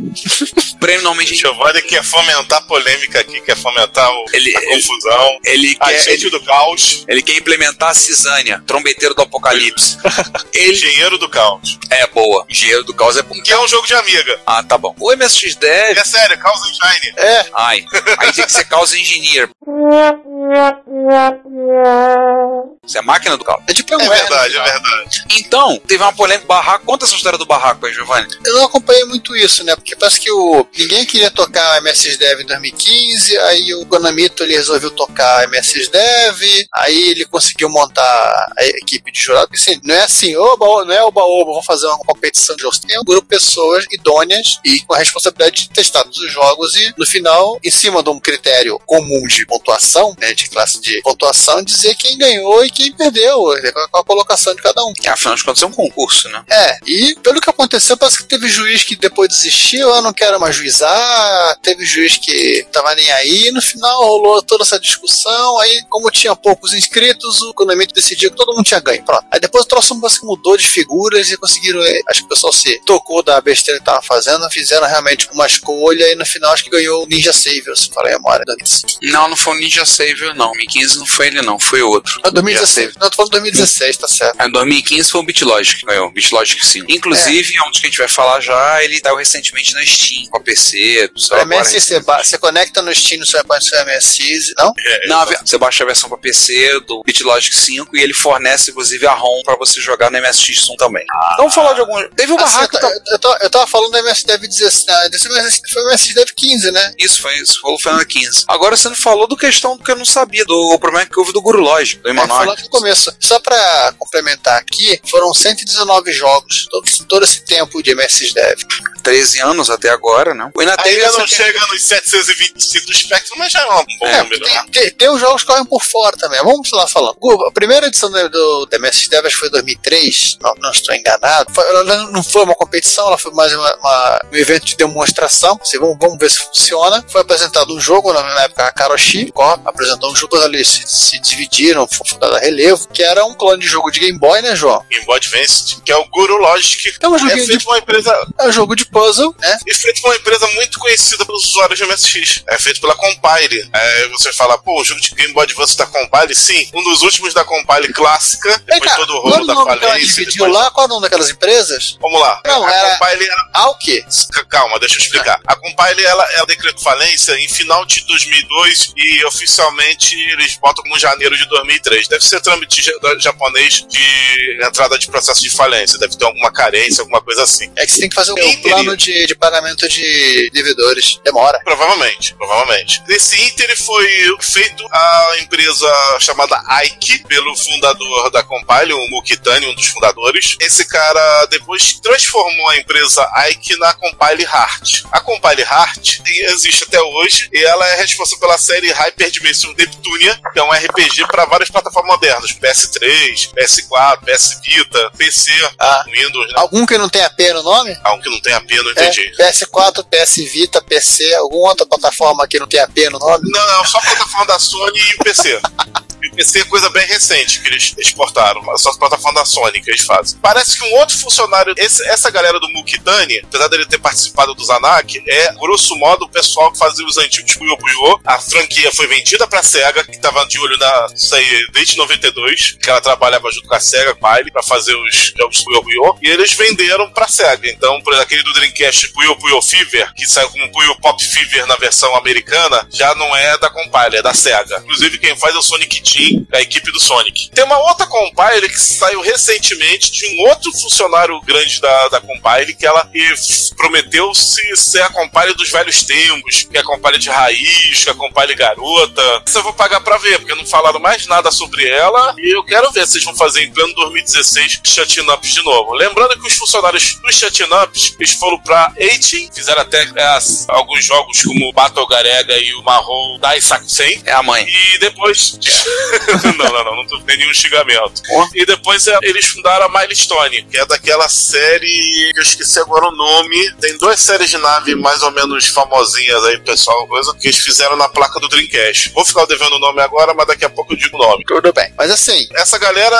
[0.79, 5.39] Prêmio normalmente O Giovanni quer fomentar polêmica aqui, quer fomentar o, Ele- a ele- confusão.
[5.45, 9.97] ele A quer, gente ele, do caos, ele quer implementar a cisânia, trombeteiro do apocalipse.
[10.53, 11.77] ele engenheiro do caos.
[11.89, 12.45] é boa.
[12.49, 13.39] Engenheiro do caos é bom.
[13.41, 14.39] Que é um jogo de amiga.
[14.45, 14.93] Ah, tá bom.
[14.99, 15.97] O MSX Dev.
[15.97, 17.13] É sério, Caos Engine.
[17.17, 17.85] É, Ai,
[18.17, 19.49] aí tem que ser causa engineer.
[22.85, 23.63] Isso é máquina do caos.
[23.67, 24.81] é tipo um É verdade, é final.
[24.81, 25.23] verdade.
[25.45, 26.85] Então, teve uma polêmica barraco.
[26.85, 28.27] Conta essa história do barraco aí, Giovanni.
[28.45, 29.75] Eu não acompanhei muito isso, né?
[29.75, 34.53] Porque parece que o ninguém queria tocar MSX Dev em 2015, aí o Konamito ele
[34.53, 36.41] resolveu tocar MSX Dev,
[36.73, 39.47] aí ele conseguiu montar a equipe de jurado.
[39.47, 42.63] Porque, assim, não é assim, oba, não é oba, oba, vamos fazer uma competição de
[42.63, 42.79] jogos.
[42.79, 46.75] Tem um grupo de pessoas idôneas e com a responsabilidade de testar todos os jogos
[46.75, 51.01] e, no final, em cima de um critério comum de pontuação, né, de classe de
[51.01, 53.43] pontuação, dizer quem ganhou e quem perdeu,
[53.91, 54.93] com a colocação de cada um.
[55.03, 56.43] É, afinal de contas, é um concurso, né?
[56.49, 60.39] É, e pelo que aconteceu, parece que teve juiz que depois desistiu, eu não quero
[60.39, 65.83] mais juizar, teve juiz que tava nem aí, no final rolou toda essa discussão, aí
[65.89, 69.25] como tinha poucos inscritos, o Konamito decidiu que todo mundo tinha ganho, pronto.
[69.31, 72.79] Aí depois o troço mudou de figuras e conseguiram, eh, acho que o pessoal se
[72.85, 76.69] tocou da besteira que tava fazendo, fizeram realmente uma escolha e no final acho que
[76.69, 78.99] ganhou o Ninja Savior, se falar a memória, 2015.
[79.11, 80.51] Não, não foi o Ninja Savior, não.
[80.51, 81.59] 2015 não foi ele, não.
[81.59, 82.19] Foi outro.
[82.23, 84.41] Ah, 2016, não, tô falando 2016, tá certo.
[84.41, 86.85] Em 2015 foi o BitLogic que ganhou, BitLogic 5.
[86.91, 87.67] Inclusive, é.
[87.67, 90.41] um dos que a gente vai falar já, ele saiu recentemente na Steam, com a
[90.41, 94.73] PC, do MSX, você, ba- você conecta no Steam no seu seu MSX, não?
[94.77, 99.05] É, Não, você baixa a versão para PC do BitLogic 5 e ele fornece, inclusive,
[99.07, 101.03] a ROM para você jogar no MSX1 também.
[101.03, 102.01] então, vamos falar de algum.
[102.15, 102.75] Teve o Assim, barraco.
[102.75, 105.83] eu, ta- eu, ta- eu tava falando do MS Dev 16, ah, desse MS foi
[105.83, 106.93] o MS Dev 15, né?
[106.99, 107.59] Isso, foi isso.
[107.61, 108.45] Foi o Final 15.
[108.47, 111.31] Agora você não falou do questão do que eu não sabia, do problema que houve
[111.33, 112.37] do Guru Lodge, do É, Emanuel.
[112.39, 113.13] falando no começo.
[113.19, 118.57] Só pra complementar aqui, foram 119 jogos, todo, todo esse tempo de MS Dev.
[119.03, 120.49] 13 anos até agora, né?
[120.57, 124.23] Ainda Ainda não que- chega nos 725 do Spectrum, mas já é um bom É,
[124.23, 124.43] número.
[124.45, 126.39] tem, tem, tem os jogos que correm por fora também.
[126.43, 127.17] Vamos lá falando.
[127.47, 130.71] A primeira edição do, do, do MS Dev acho que foi em 2003, não, não
[130.71, 131.51] estou enganado.
[131.53, 135.59] Foi- ela não foi uma competição, ela foi mais uma, uma- um evento de demonstração.
[135.61, 137.03] Assim, vamos, vamos ver se funciona.
[137.09, 141.19] Foi apresentado um jogo, na época a Karoshi Corp apresentou um jogo, eles se, se
[141.19, 144.55] dividiram, foi fundado a relevo, que era um clone de jogo de Game Boy, né,
[144.55, 144.83] João?
[144.89, 146.93] Game Boy Advance, que é o Guru Logic.
[147.01, 149.57] É um É joguinho feito de, uma empresa é um jogo de puzzle, né?
[149.67, 152.43] e feito por uma empresa muito conhecida pelos usuários de MSX.
[152.47, 153.69] É feito pela Compile.
[153.73, 157.01] É, você fala, pô, o jogo de Game Boy Advance da Compile, sim, um dos
[157.01, 160.05] últimos da Compile clássica, depois cá, todo o rolo da ela falência.
[160.07, 160.71] dividiu depois- lá?
[160.71, 161.97] Qual é o nome daquelas empresas?
[162.01, 162.41] Vamos lá.
[162.45, 164.05] Não, a era- Compile era Ah, o quê?
[164.49, 165.39] Calma, deixa eu explicar.
[165.47, 170.97] A Compile ela, ela decretou falência em final de 2002 e oficialmente eles botam como
[170.99, 172.07] janeiro de 2003.
[172.07, 172.83] Deve ser trâmite
[173.19, 175.97] japonês de entrada de processo de falência.
[175.99, 177.71] Deve ter alguma carência, alguma coisa assim.
[177.75, 178.61] É que você tem que fazer o Quem
[178.95, 181.19] de, de pagamento de devedores.
[181.23, 181.59] Demora.
[181.63, 183.01] Provavelmente, provavelmente.
[183.07, 184.07] Nesse ínter foi
[184.41, 190.55] feito a empresa chamada Ike, pelo fundador da Compile, o Mukitani, um dos fundadores.
[190.59, 195.03] Esse cara depois transformou a empresa Ike na Compile Heart.
[195.11, 200.39] A Compile Heart existe até hoje e ela é responsável pela série Hyper Dimension Neptunia,
[200.51, 206.03] que é um RPG para várias plataformas modernas, PS3, PS4, PS Vita, PC, Ah.
[206.07, 206.53] Windows, né?
[206.57, 207.97] Algum que não tenha P no nome?
[208.03, 209.31] Aunque não tenha não É, entendi.
[209.37, 213.49] PS4, PS Vita, PC, alguma outra plataforma que não tenha P no nome?
[213.51, 215.61] Não, não, só a plataforma da Sony e o PC.
[216.31, 220.01] PC é coisa bem recente que eles exportaram, só a plataforma da Sony que eles
[220.05, 220.37] fazem.
[220.41, 224.63] Parece que um outro funcionário, esse- essa galera do Mukitani, apesar dele ter participado do
[224.63, 228.19] Zanak, é, grosso modo, o pessoal que fazia os antigos Puyo Puyo.
[228.25, 232.89] A franquia foi vendida pra SEGA, que tava de olho na aí desde 92, que
[232.89, 236.17] ela trabalhava junto com a SEGA, Miley, pra fazer os jogos Puyo Puyo.
[236.21, 237.69] E eles venderam pra SEGA.
[237.69, 241.65] Então, por exemplo, aquele do Dreamcast Puyo Puyo Fever, que saiu como Puyo Pop Fever
[241.67, 244.79] na versão americana, já não é da Compile, é da SEGA.
[244.83, 247.49] Inclusive, quem faz é o Sonic Team, Team, a equipe do Sonic.
[247.49, 252.75] Tem uma outra compile que saiu recentemente de um outro funcionário grande da, da compile,
[252.75, 253.33] que ela que
[253.75, 258.11] prometeu-se ser a compile dos velhos tempos, que é a compile de raiz, que é
[258.11, 259.43] a compile garota.
[259.45, 262.63] Isso eu vou pagar pra ver, porque não falaram mais nada sobre ela e eu
[262.63, 265.93] quero ver se vocês vão fazer em pleno 2016 Shutting Ups de novo.
[265.93, 270.39] Lembrando que os funcionários dos Shutting Ups, eles foram pra 18, fizeram até é,
[270.69, 274.21] alguns jogos como Battle Garega e o Marrom Dai Sakusen.
[274.25, 274.65] É a mãe.
[274.67, 275.57] E depois.
[276.57, 278.21] não, não, não, não tendo nenhum xingamento.
[278.53, 282.31] E depois é, eles fundaram a Milestone, que é daquela série.
[282.33, 283.73] que Eu esqueci agora o nome.
[283.75, 287.95] Tem duas séries de nave mais ou menos famosinhas aí, pessoal, coisa, que eles fizeram
[287.95, 289.09] na placa do Dreamcast.
[289.09, 291.43] Vou ficar devendo o nome agora, mas daqui a pouco eu digo o nome.
[291.45, 291.93] Tudo bem.
[291.97, 293.19] Mas assim, Essa galera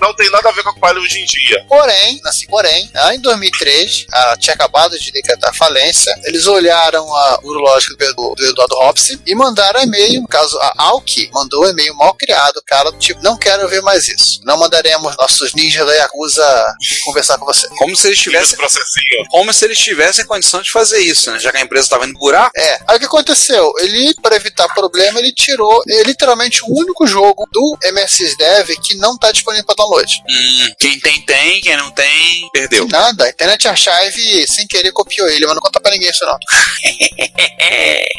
[0.00, 1.64] não tem nada a ver com a Palha hoje em dia.
[1.68, 7.40] Porém, assim, porém, lá em 2003, ela tinha acabado de decretar falência, eles olharam a
[7.42, 12.14] urológica do, do Eduardo Hopsi e mandaram e-mail, no caso, a Alki mandou e-mail mal
[12.24, 14.40] criado, cara, tipo, não quero ver mais isso.
[14.44, 17.68] Não mandaremos nossos ninjas da Yakuza conversar com você.
[17.76, 18.56] Como se eles Esse tivessem.
[18.56, 19.26] processinho.
[19.30, 21.38] Como se eles tivessem condição de fazer isso, né?
[21.38, 22.50] Já que a empresa estava indo buraco.
[22.56, 23.72] É, aí o que aconteceu?
[23.78, 28.96] Ele, para evitar problema, ele tirou é, literalmente o único jogo do MSX Dev que
[28.96, 30.22] não tá disponível para download.
[30.28, 31.60] Hum, quem tem, tem.
[31.60, 32.86] Quem não tem, perdeu.
[32.88, 36.38] Nada, a Internet Archive sem querer copiou ele, mas não conta pra ninguém isso não.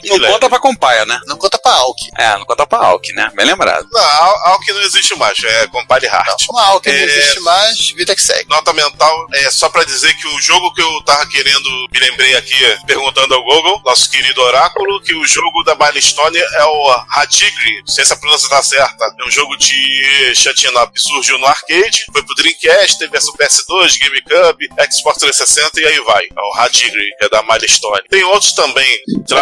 [0.06, 1.20] Não conta pra Compaia, né?
[1.26, 2.10] Não conta pra Alki.
[2.18, 3.32] É, não conta pra Alck, né?
[3.36, 3.88] Bem lembrado.
[3.96, 6.42] Não, a Alck não existe mais, é Compile Hard.
[6.50, 7.04] Uma Alki não É.
[7.04, 8.50] existe mais, vida que segue.
[8.50, 12.36] Nota mental é só pra dizer que o jogo que eu tava querendo, me lembrei
[12.36, 17.80] aqui, perguntando ao Google, nosso querido Oráculo, que o jogo da Milestone é o Hadigri,
[17.82, 19.06] não sei se a pronúncia tá certa.
[19.20, 23.98] É um jogo de shutting up, surgiu no arcade, foi pro Dreamcast, teve versão PS2,
[24.00, 26.24] GameCube, Xbox 360 e aí vai.
[26.24, 28.02] É o Hadigri, que é da Milestone.
[28.10, 29.00] Tem outros também,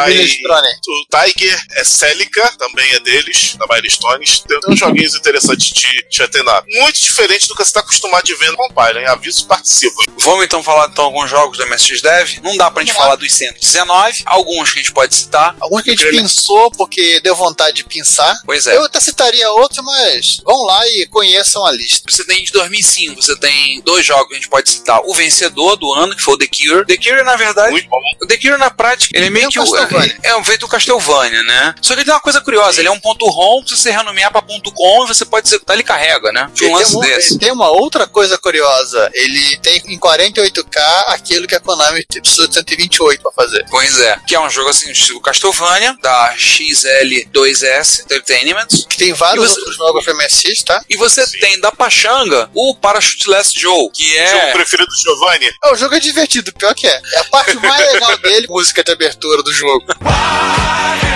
[0.08, 0.68] Minestrone.
[0.88, 4.24] o Tiger é Celica, também é deles, da Milestone.
[4.42, 6.64] Tem, tem uns joguinhos interessantes de shutting up.
[6.80, 9.08] Muito diferente do que você tá acostumado de ver no Compile, hein?
[9.08, 10.04] Aviso participa.
[10.20, 12.30] Vamos então falar então alguns jogos do MSX Dev.
[12.44, 15.56] Não dá pra gente falar dos 119, alguns que a gente pode citar.
[15.60, 18.36] Alguns que a gente pensou porque deu vontade de pensar.
[18.46, 18.76] Pois é.
[18.76, 22.10] Eu até citaria outros, mas vão lá e conheçam a lista.
[22.10, 25.02] Você tem de 2005, você tem dois jogos que a gente pode citar.
[25.06, 26.86] O vencedor do ano, que foi o The Cure.
[26.86, 28.00] The Cure, na verdade, Muito bom.
[28.22, 30.20] o The Cure na prática, ele é meio um que o, Castlevania.
[30.24, 31.76] é, é um feito do Castlevania, né?
[31.82, 34.23] Só que ele tem uma coisa curiosa, ele é um ponto ROM, se você renomear
[34.32, 36.50] pra ponto .com, você pode executar, ele carrega, né?
[36.54, 37.40] Tinha um lance tem, um- desse.
[37.40, 39.10] tem uma outra coisa curiosa.
[39.14, 43.66] Ele tem em 48K aquilo que a Konami precisou de 128 pra fazer.
[43.70, 44.18] Pois é.
[44.28, 48.68] Que é um jogo assim, estilo Castlevania, da XL2S Entertainment.
[48.90, 50.84] Que tem vários E você- outros jogos pra MSX, tá?
[50.90, 51.40] E você Sim.
[51.40, 54.52] tem da Pachanga o Parachuteless Joe, que Jogo é.
[54.52, 55.52] preferido do Giovanni?
[55.64, 57.02] É, o jogo é divertido, pior que é.
[57.14, 59.86] É a parte mais legal dele, música de abertura do jogo.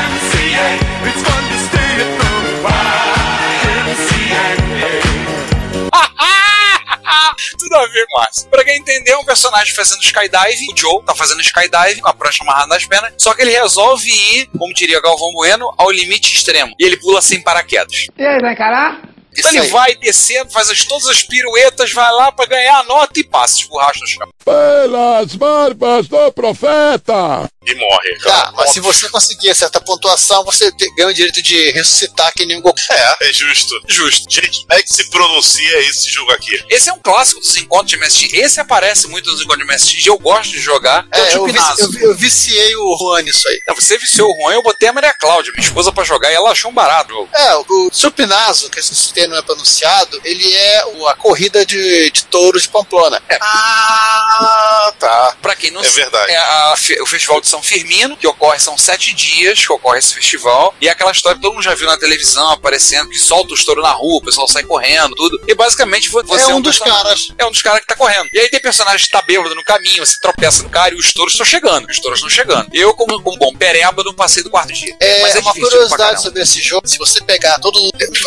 [7.78, 8.50] A ver, Márcio.
[8.50, 10.68] Pra quem entendeu, é um personagem fazendo skydive.
[10.74, 13.14] O Joe tá fazendo skydive com a prancha amarrada nas pernas.
[13.18, 16.74] Só que ele resolve ir, como diria Galvão Bueno, ao limite extremo.
[16.80, 18.08] E ele pula sem paraquedas.
[18.18, 19.02] E aí, vai encarar?
[19.32, 19.68] Isso Então ele aí.
[19.70, 23.58] vai descendo, faz as- todas as piruetas, vai lá pra ganhar a nota e passa,
[23.60, 24.28] esborracha no chão.
[24.44, 27.48] Pelas barbas do profeta!
[27.68, 28.18] E morre.
[28.20, 32.58] Tá, mas se você conseguir certa pontuação, você ganha o direito de ressuscitar que nem
[32.58, 32.80] um Goku.
[32.92, 33.74] É, é justo.
[33.88, 34.26] Justo.
[34.30, 36.64] Gente, como é que se pronuncia esse jogo aqui?
[36.70, 38.34] Esse é um clássico dos encontros de MSX.
[38.34, 41.06] Esse aparece muito nos encontros de MSX e eu gosto de jogar.
[41.12, 41.82] É, o É, eu, Chupinazo.
[41.82, 43.60] eu, vi- eu viciei o Juan nisso aí.
[43.68, 46.36] Não, Você viciou o Juan, eu botei a Maria Cláudia, minha esposa, pra jogar e
[46.36, 47.30] ela achou um barato o jogo.
[47.36, 50.78] É, o, Supinazo, que esse termo não é pronunciado, ele é
[51.10, 53.22] a corrida de, de touros de Pamplona.
[53.42, 55.36] Ah, tá.
[55.42, 56.32] Pra quem não É sabe, verdade.
[56.32, 60.14] é a o Festival de São Firmino, que ocorre, são sete dias que ocorre esse
[60.14, 60.74] festival.
[60.82, 63.64] E é aquela história que todo mundo já viu na televisão aparecendo, que solta os
[63.66, 65.40] touros na rua, o pessoal sai correndo, tudo.
[65.48, 67.28] E basicamente vo- você é um dos personagem- caras.
[67.38, 68.30] É um dos caras que tá correndo.
[68.34, 71.14] E aí tem personagem que tá bêbado no caminho, você tropeça no cara e os
[71.14, 71.88] touros estão chegando.
[71.90, 72.70] Os touros estão chegando.
[72.74, 74.96] Eu, como, como bom pereba, não passei do quarto dia.
[75.00, 77.78] É, Mas uma divertido pra curiosidade sobre esse jogo, se você pegar toda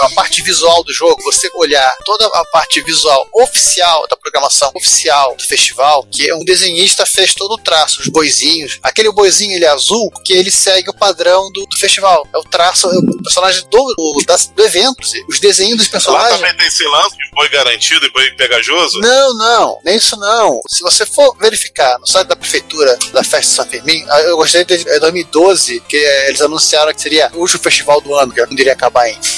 [0.02, 5.34] a parte visual do jogo, você olhar toda a parte visual oficial da programação oficial
[5.36, 9.64] do festival, que é um desenhista fez todo o traço, os boizinhos, aquele boizinho ele
[9.64, 12.26] é azul, que ele segue o padrão do, do festival.
[12.34, 14.96] É o traço, é o personagem do, do, das- do evento.
[15.28, 16.36] Os desenhos dos Lá personagens.
[16.40, 18.98] também tem esse lance de boi garantido e boi pegajoso?
[19.00, 20.60] Não, não, nem isso não.
[20.68, 24.36] Se você for verificar no site da prefeitura da festa de São Firmino, ah, eu
[24.36, 28.32] gostei de é 2012, que eh, eles anunciaram que seria o último festival do ano,
[28.32, 29.18] que não iria acabar em.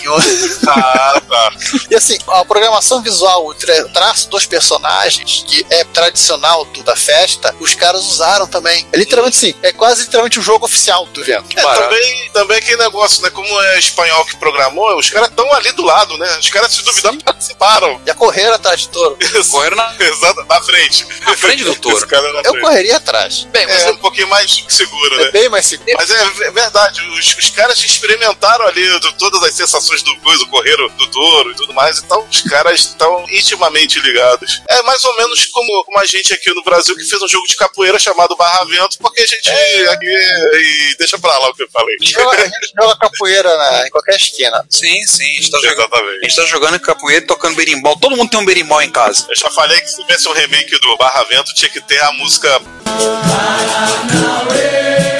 [0.68, 1.52] Ah, tá.
[1.90, 7.54] e assim, a programação visual, o tra- traço dos personagens, que é tradicional da festa,
[7.60, 8.86] os caras usaram também.
[8.92, 11.58] É literalmente assim, é quase literalmente o jogo oficial do evento.
[11.58, 13.30] É, também, também aquele negócio, né?
[13.30, 16.38] Como é espanhol que programou, os caras estão ali do lado, né?
[16.38, 18.00] Os caras, se duvidar, participaram.
[18.06, 19.16] Já correram atrás de touro.
[19.50, 21.06] Correram na, Exato, na frente.
[21.22, 21.96] na frente do touro.
[21.96, 22.60] Esse cara na Eu frente.
[22.60, 23.44] correria atrás.
[23.52, 25.30] Bem, mas É eu- um pouquinho mais seguro, É né?
[25.30, 25.92] bem mais seguro.
[25.96, 30.44] Mas é ve- verdade, os, os caras experimentaram ali do- todas as sensações do coisa,
[30.46, 34.62] correram do touro e tudo mais, então os caras estão intimamente ligados.
[34.68, 37.46] É mais ou menos como, como a gente aqui no Brasil que fez um jogo
[37.46, 39.48] de capoeira chamado Barra Vento, porque a gente
[39.90, 40.06] aqui.
[40.06, 41.96] E deixa pra lá o que eu falei.
[42.02, 44.64] Joga- A gente joga capoeira na- em qualquer esquina.
[44.70, 45.94] sim, sim, a gente tá jogando.
[45.94, 47.96] A gente tá jogando capoeira e tocando berimbau.
[47.96, 49.26] Todo mundo tem um berimbau em casa.
[49.28, 52.12] Eu já falei que se tivesse um remake do Barra Vento, tinha que ter a
[52.12, 52.48] música.
[52.86, 55.11] Ai,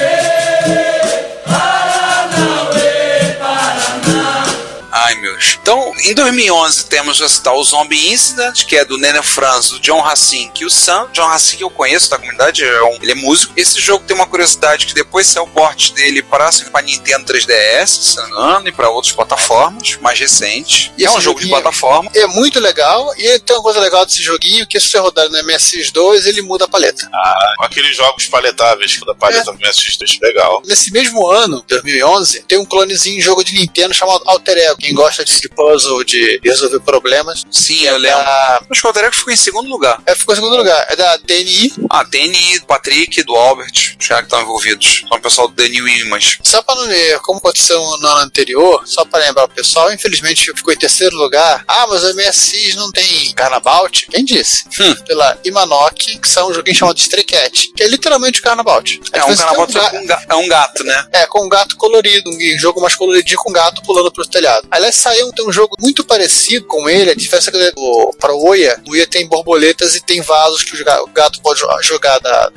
[5.61, 9.79] Então, em 2011 temos já citar o Zombie Incident, que é do Nene Franz, do
[9.79, 11.09] John Racine e o Sam.
[11.13, 13.53] John Racine eu conheço da comunidade, é um- ele é músico.
[13.55, 17.87] Esse jogo tem uma curiosidade que depois saiu o port dele para para Nintendo 3DS,
[17.89, 20.91] se não me engano, e para outras plataformas mais recentes.
[20.97, 22.11] E é um esse jogo de plataforma.
[22.13, 25.37] É muito legal, e tem uma coisa legal desse joguinho, que se você rodar no
[25.37, 27.09] MSX2, ele muda a paleta.
[27.57, 30.19] Com aqueles jogos paletáveis da paleta do MSX2.
[30.21, 30.61] Legal.
[30.65, 34.77] Nesse mesmo ano, 2011, tem um clonezinho de jogo de Nintendo chamado Alter Ego.
[34.77, 37.43] Quem gosta de, de puzzle, de resolver problemas.
[37.51, 38.17] Sim, eu lembro.
[38.23, 40.01] Da, Acho que o Alterec ficou em segundo lugar.
[40.05, 40.85] é, ficou em segundo lugar.
[40.89, 41.73] É da DNI.
[41.89, 45.03] Ah, TNI, do Patrick, do Albert, os caras que estão envolvidos.
[45.07, 46.39] São o pessoal do The New Image.
[46.43, 50.51] Só para não ler como aconteceu no ano anterior, só para lembrar o pessoal, infelizmente
[50.55, 51.63] ficou em terceiro lugar.
[51.67, 54.07] Ah, mas o MSX não tem Carnabout?
[54.09, 54.63] Quem disse?
[54.79, 54.95] Hum.
[55.05, 58.99] Pela Imanok, que são um joguinho chamado Stray Cat, que é literalmente o Carnabout.
[59.11, 61.07] A É um carnaval tem com um ga- é um gato, né?
[61.11, 64.67] É, com um gato colorido, um jogo mais coloridinho com um gato pulando pro telhado.
[64.71, 68.33] Aliás, saiu tem um jogo muito parecido com ele, a diferença é que o, para
[68.33, 71.59] o Oia, o Oia tem borboletas e tem vasos que o ga- o gato pode
[71.59, 72.51] jo- jogar da.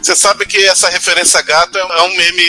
[0.00, 2.44] Você sabe que essa referência a gato é é um meme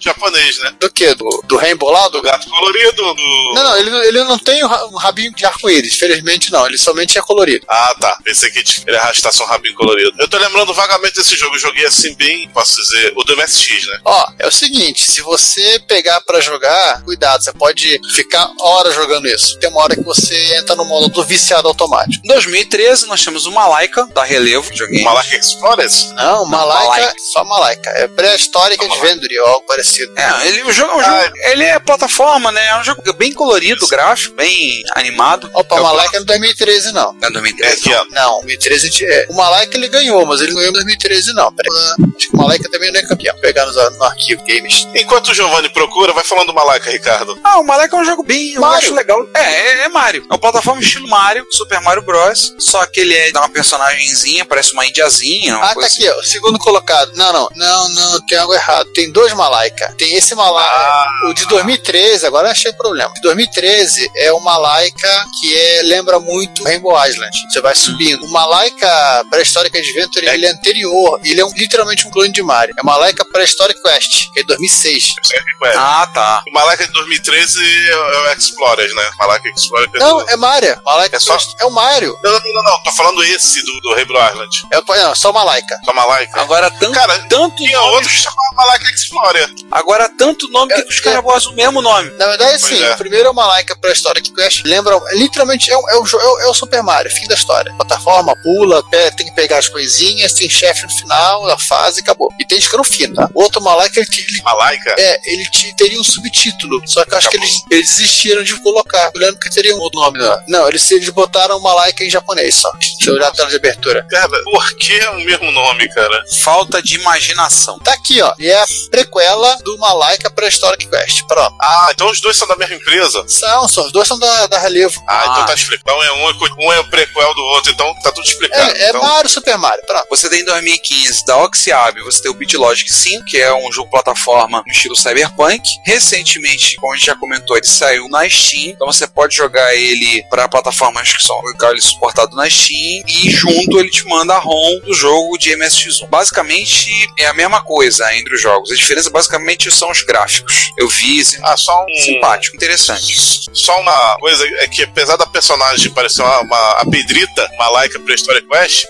[0.00, 0.74] japonês, né?
[0.80, 1.14] Do que?
[1.14, 2.08] Do, do Rainbow lá?
[2.08, 3.52] Do gato colorido, do.
[3.54, 7.18] Não, não, ele, ele não tem um ra- rabinho de arco-íris, felizmente não, ele somente
[7.18, 7.64] é colorido.
[7.68, 8.18] Ah, tá.
[8.24, 10.12] Pensei que ele arrastasse um rabinho colorido.
[10.18, 11.56] Eu tô lembrando vagamente desse jogo.
[11.56, 14.00] Eu joguei assim bem, posso dizer, o do MSX, né?
[14.04, 19.26] Ó, é o seguinte, se você pegar pra jogar, cuidado, você pode ficar horas jogando
[19.28, 19.58] isso.
[19.58, 22.24] Tem uma hora que você entra no modo do viciado automático.
[22.24, 25.02] Em 2013 nós temos o Malaika, da Relevo, joguei.
[25.02, 26.10] Malaika Explorers?
[26.12, 27.14] Não, Malaika, Malaika.
[27.32, 27.90] só Malaika.
[27.90, 30.12] É pré-histórica Adventure ou algo parecido.
[30.16, 32.66] É, ele, o jogo, o jogo- ele é plataforma, né?
[32.68, 35.50] É um jogo bem colorido, gráfico, bem animado.
[35.54, 37.16] Opa, É o Malaika é em 2013 não.
[37.22, 37.82] É É 2013.
[37.82, 38.10] que ano?
[38.10, 39.26] Não, 2013 a gente é.
[39.30, 41.52] O Malaika ele ganhou, mas ele não ganhou em 2013 não.
[41.52, 41.70] Peraí.
[42.16, 43.32] Acho que o Malaika também não é campeão.
[43.34, 44.86] Vou pegar no, no arquivo games.
[44.94, 47.38] Enquanto o Giovanni procura, vai falando do Malaika, Ricardo.
[47.44, 48.54] Ah, o Malaika é um jogo bem.
[48.54, 48.78] Eu Mario.
[48.78, 49.26] acho legal.
[49.34, 50.22] É, é, é Mario.
[50.28, 52.54] É uma plataforma estilo Mario, Super Mario Bros.
[52.58, 55.56] Só que ele é uma personagemzinha, parece uma indiazinha.
[55.56, 56.18] Uma Ah, tá aqui, ó.
[56.47, 57.12] O segundo colocado.
[57.14, 57.48] Não, não.
[57.54, 58.90] Não, não, tem algo errado.
[58.94, 59.94] Tem dois Malaika.
[59.98, 60.70] Tem esse Malaika.
[60.70, 61.06] Ah.
[61.28, 63.12] O de 2013, agora eu achei problema.
[63.14, 67.30] De 2013 é o Malaika que é, lembra muito Rainbow Island.
[67.50, 68.24] Você vai subindo.
[68.24, 71.20] O Malaika pré-histórica Adventure, ele é anterior.
[71.22, 72.74] Ele é um- literalmente um clone de Mario.
[72.78, 75.14] É Malaika pré-histórica Quest, que é 2006.
[75.62, 76.42] Ué, Ah, tá.
[76.48, 79.10] O Malaika de 2013 é o Explorers, né?
[79.18, 79.92] Malaika Explorers.
[79.94, 80.80] Não, é Mario.
[80.84, 82.16] Malaika É só- é o Mario.
[82.22, 84.62] Não, não, não, não, tô falando esse do, do Rainbow Island.
[84.72, 85.78] É, não, só Malaika.
[85.84, 86.37] Só Malaika.
[86.38, 89.50] Agora, tanto, Cara, tanto Tinha nome, outro que chamava Malaika Explorer.
[89.70, 92.10] agora tanto nome que É, os caras botam o mesmo nome.
[92.16, 92.92] Na verdade, sim, é.
[92.92, 94.62] o primeiro é uma Laika pré-histórica Quest.
[94.64, 97.72] Lembra, literalmente, é, o- é o, é, o, é o Super Mario, fim da história.
[97.74, 98.82] Plataforma, pula,
[99.16, 102.32] tem que pegar as coisinhas, tem chefe no final, a fase, acabou.
[102.40, 103.28] E tem escrofino, tá?
[103.34, 104.94] O outro Malaika, ele, ele, Malaika?
[104.98, 108.54] é, ele te- teria um subtítulo, só que eu acho que eles, eles desistiram de
[108.60, 109.10] colocar.
[109.14, 110.38] Eu lembro que teria um outro nome, não.
[110.48, 112.70] Não, eles, eles botaram Malaika em japonês só.
[112.72, 114.06] Deixa eu olhar a tela de abertura.
[114.10, 116.24] Cara, por que é o mesmo nome, cara?
[116.42, 117.78] Falta de imaginação.
[117.78, 118.32] Tá aqui, ó.
[118.38, 121.24] E é a prequela do Malaika pré-histórica Quest.
[121.26, 121.54] Pronto.
[121.60, 123.24] Ah, então os dois são da mesma empresa?
[123.28, 125.02] São, são, os dois são da, da Relevo.
[125.06, 125.28] Ah, Ah.
[125.32, 126.02] então tá explicado.
[126.02, 128.70] É um, é co- um é o prequel do outro, então tá tudo explicado.
[128.76, 129.84] É, é então, Mario, Super Mario.
[129.86, 130.06] Pronto.
[130.10, 133.90] Você tem em 2015 da Oxiab, você tem o BitLogic 5, que é um jogo
[133.90, 135.62] plataforma no estilo cyberpunk.
[135.84, 140.22] Recentemente, como a gente já comentou, ele saiu na Steam, então você pode jogar ele
[140.30, 141.38] para plataformas que são
[141.70, 146.07] ele suportado na Steam e junto ele te manda a ROM do jogo de MSX1.
[146.08, 146.88] Basicamente
[147.18, 148.70] é a mesma coisa entre os jogos.
[148.70, 150.70] A diferença basicamente são os gráficos.
[150.76, 152.02] Eu vi, assim, Ah, só um.
[152.02, 153.48] simpático, interessante.
[153.52, 157.98] Só uma coisa é que, apesar da personagem parecer uma, uma- a Pedrita, uma laica
[158.00, 158.84] Prehistoric Quest,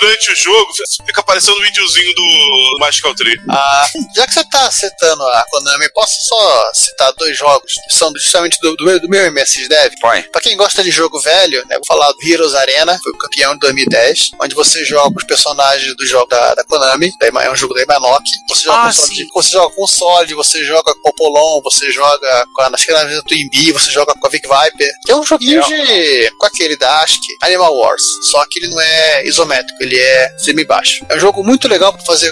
[0.00, 0.72] durante o jogo
[1.06, 3.38] fica aparecendo um videozinho do Magical Tree.
[3.48, 8.12] Ah, já que você tá citando a Konami, posso só citar dois jogos que são
[8.16, 9.92] justamente do, do meu, do meu MSX Dev?
[10.02, 10.22] Vai.
[10.24, 13.54] Pra quem gosta de jogo velho, né, vou falar do Heroes Arena, foi o campeão
[13.54, 17.56] em 2010, onde você joga os personagens do jogo da, da Konami, da é um
[17.56, 21.60] jogo da Imanok, você joga, Ah, você joga com Solid, você joga com o Polon,
[21.62, 24.46] você joga com a, acho que era a Twin Bee, você joga com a Vic
[24.46, 28.80] Viper, é um joguinho de, com aquele da ASCII, Animal Wars, só que ele não
[28.80, 31.04] é isométrico, ele é semi-baixo.
[31.08, 32.30] É um jogo muito legal pra fazer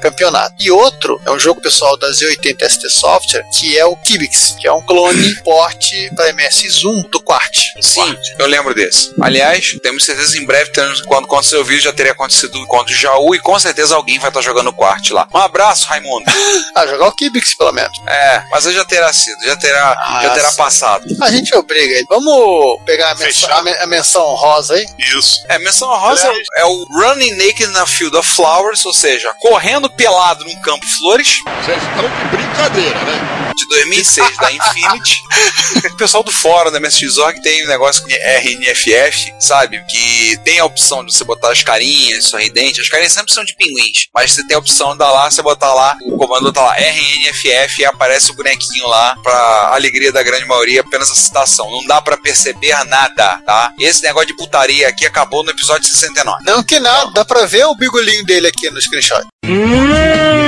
[0.00, 0.54] campeonato.
[0.60, 4.66] E outro é um jogo pessoal da Z80 ST Software, que é o Kibix, que
[4.66, 7.56] é um clone porte para MS1 do Quart.
[7.80, 9.12] Sim, eu lembro desse.
[9.20, 10.70] Aliás, temos certeza que em breve,
[11.06, 14.18] quando acontecer o vídeo, já teria acontecido o encontro de Jaú e com certeza alguém
[14.18, 15.26] vai estar jogando o Quart lá.
[15.34, 16.24] Um abraço, Raimundo.
[16.74, 17.98] Ah, jogar o Kibix pelo menos.
[18.06, 21.04] É, mas já terá sido, já terá, Ah, já terá passado.
[21.22, 22.06] A gente obriga ele.
[22.08, 24.86] Vamos pegar a menção, a a menção rosa aí?
[24.98, 25.42] Isso.
[25.48, 29.88] É, menção rosa Aliás- é o Running Naked na Field of Flowers, ou seja, correndo
[29.88, 33.45] pelado num campo de flores, Vocês estão de brincadeira, né?
[33.56, 35.22] De 2006 da Infinity.
[35.92, 39.82] o pessoal do fórum da MSX.org tem um negócio com RNFF, sabe?
[39.88, 42.80] Que tem a opção de você botar as carinhas sorridentes.
[42.80, 45.42] As carinhas sempre são de pinguins, mas você tem a opção de dar lá, você
[45.42, 50.22] botar lá, o comando botar lá RNFF e aparece o bonequinho lá, pra alegria da
[50.22, 51.70] grande maioria, apenas a citação.
[51.70, 53.72] Não dá pra perceber nada, tá?
[53.80, 56.44] Esse negócio de putaria aqui acabou no episódio 69.
[56.44, 59.24] Não que nada, dá pra ver o bigolinho dele aqui no screenshot.
[59.44, 60.45] Hum,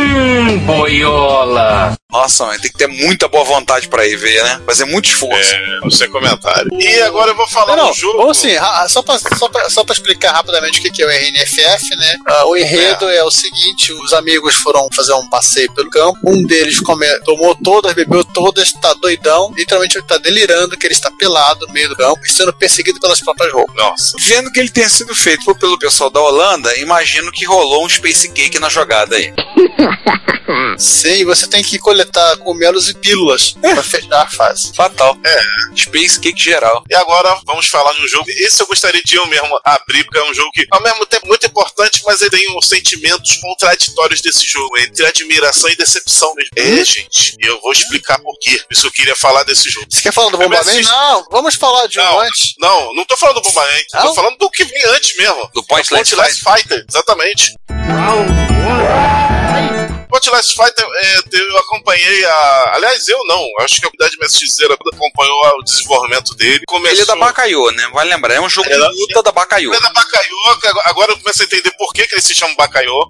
[0.60, 1.96] boiola.
[2.10, 4.60] Nossa, mãe, tem que ter muita boa vontade pra ir ver, né?
[4.64, 5.54] Fazer muito esforço.
[5.54, 6.68] É, no seu comentário.
[6.80, 8.22] E agora eu vou falar Não, não, um jogo.
[8.22, 11.06] ou assim, ra- só pra, só, pra, só pra explicar rapidamente o que que é
[11.06, 12.16] o RNFF, né?
[12.26, 13.22] Ah, o enredo é.
[13.22, 17.92] o seguinte: os amigos foram fazer um passeio pelo campo, um deles come, tomou todas,
[17.92, 21.96] bebeu todas, tá doidão, literalmente ele tá delirando que ele está pelado no meio do
[21.96, 23.74] campo e sendo perseguido pelas próprias roupas.
[23.76, 24.12] Nossa.
[24.20, 28.30] Vendo que ele tenha sido feito pelo pessoal da Holanda, imagino que rolou um Space
[28.32, 29.32] Cake na jogada aí.
[30.78, 34.72] Sim, você tem que coletar cogumelos e pílulas pra fechar a fase.
[34.74, 35.16] Fatal.
[35.24, 35.40] É.
[35.76, 36.82] Space Cake geral.
[36.90, 38.24] E agora vamos falar de um jogo.
[38.28, 41.26] Esse eu gostaria de eu mesmo abrir, porque é um jogo que, ao mesmo tempo,
[41.26, 46.50] muito importante, mas ele tem uns sentimentos contraditórios desse jogo, entre admiração e decepção mesmo.
[46.56, 47.36] É, gente.
[47.40, 48.58] E eu vou explicar por quê.
[48.66, 49.86] Por isso eu queria falar desse jogo.
[49.90, 52.20] Você quer falar do assisto- Não, vamos falar de um Não.
[52.20, 52.54] antes.
[52.58, 54.02] Não, não tô falando do Não?
[54.02, 55.50] tô falando do que vem antes mesmo.
[55.54, 57.54] Do Point É Last Fighter, exatamente.
[60.08, 62.72] Point Last Fighter, é, eu acompanhei a.
[62.74, 63.44] Aliás, eu não.
[63.60, 66.62] Acho que a comunidade MSXera acompanhou o desenvolvimento dele.
[66.66, 66.92] Começou...
[66.94, 67.88] Ele é da Bacaiô, né?
[67.92, 68.34] Vale lembrar.
[68.34, 69.74] É um jogo É de da- luta da Bacaiô.
[69.74, 70.36] É da Bacaiô,
[70.84, 73.06] agora- eu começo a entender por que, que ele se chama Bacaiô.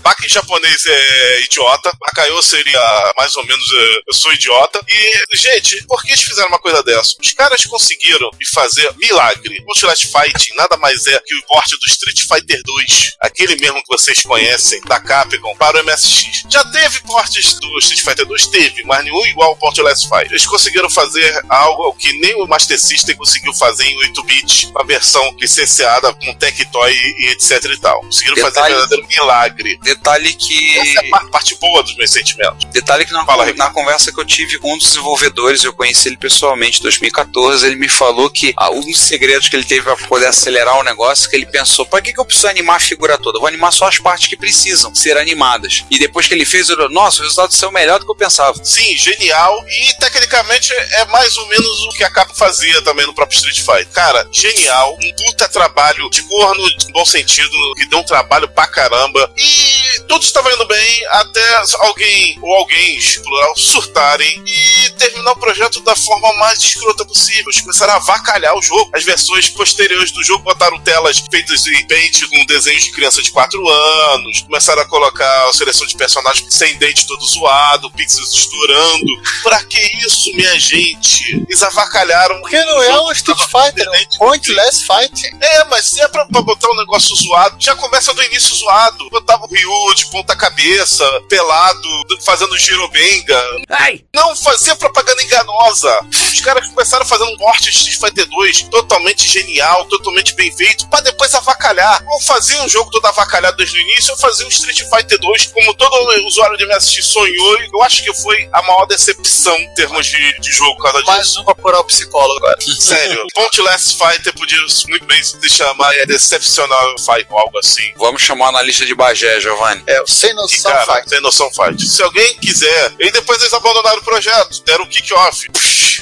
[0.00, 1.90] Baka em japonês é idiota.
[2.00, 4.80] Bacaiô seria mais ou menos é, eu sou idiota.
[4.88, 7.14] E, gente, por que eles fizeram uma coisa dessa?
[7.20, 9.64] Os caras conseguiram me fazer milagre.
[9.66, 13.76] O Last Fighting nada mais é que o porte do Street Fighter 2, aquele mesmo
[13.82, 16.15] que vocês conhecem, da Capcom, para o MSX.
[16.48, 18.46] Já teve portes do Street Fighter 2?
[18.46, 20.30] Teve, mas nenhum igual ao Port Last Fight.
[20.30, 25.34] Eles conseguiram fazer algo que nem o Master System conseguiu fazer em 8-bit, uma versão
[25.38, 28.00] licenciada com Tectoy e etc e tal.
[28.00, 29.78] Conseguiram fazer um Detalhe- verdadeiro milagre.
[29.82, 30.78] Detalhe que.
[30.78, 32.64] Essa é a par- parte boa dos meus sentimentos.
[32.70, 36.08] Detalhe que na, Fala, na conversa que eu tive com um dos desenvolvedores, eu conheci
[36.08, 39.82] ele pessoalmente em 2014, ele me falou que ah, um dos segredos que ele teve
[39.82, 42.80] para poder acelerar o negócio, que ele pensou, para que, que eu preciso animar a
[42.80, 43.36] figura toda?
[43.36, 45.84] Eu vou animar só as partes que precisam ser animadas.
[45.90, 48.56] E depois que ele fez, eu, nossa, o resultado saiu melhor do que eu pensava.
[48.64, 49.64] Sim, genial.
[49.68, 53.58] E tecnicamente é mais ou menos o que a Capcom fazia também no próprio Street
[53.58, 53.92] Fighter.
[53.92, 54.96] Cara, genial.
[55.02, 59.32] Um puta trabalho de corno, no bom sentido, que deu um trabalho pra caramba.
[59.36, 65.80] E tudo estava indo bem até alguém ou alguém, plural, surtarem e terminar o projeto
[65.80, 67.46] da forma mais escrota possível.
[67.46, 68.90] Eles começaram a avacalhar o jogo.
[68.94, 73.30] As versões posteriores do jogo botaram telas feitas em paint com desenhos de criança de
[73.32, 74.42] 4 anos.
[74.42, 79.12] Começaram a colocar a seleção de personagens sem dente todo zoado, pixels estourando.
[79.42, 81.44] Pra que isso, minha gente?
[81.48, 82.40] Eles avacalharam.
[82.40, 85.36] Porque não é um Street Fighter, é um Pointless Fighting.
[85.40, 89.08] É, mas se é pra, pra botar um negócio zoado, já começa do início zoado.
[89.10, 91.88] Botava o Ryu de ponta-cabeça, pelado,
[92.24, 93.42] fazendo girobenga.
[93.70, 94.04] Ai!
[94.14, 96.00] Não fazia propaganda enganosa.
[96.10, 100.88] Os caras começaram fazendo um porte de Street Fighter 2 totalmente genial, totalmente bem feito,
[100.88, 102.04] pra depois avacalhar.
[102.08, 105.46] Ou fazia um jogo todo avacalhado desde o início, ou fazia um Street Fighter 2
[105.46, 109.56] como todo todo usuário de MSX sonhou e eu acho que foi a maior decepção
[109.56, 111.10] em termos de, de jogo por causa disso.
[111.10, 112.56] Mais uma por o psicólogo agora.
[112.78, 114.58] Sério, Pontless Fighter podia
[114.88, 117.92] muito bem se chamar é Decepcional Fight ou algo assim.
[117.96, 119.82] Vamos chamar na lista de Bagé, Giovanni.
[119.86, 121.08] É, sem E, noção cara, fight.
[121.08, 121.86] tem noção fight.
[121.88, 122.94] Se alguém quiser.
[122.98, 125.46] E depois eles abandonaram o projeto, deram o kick-off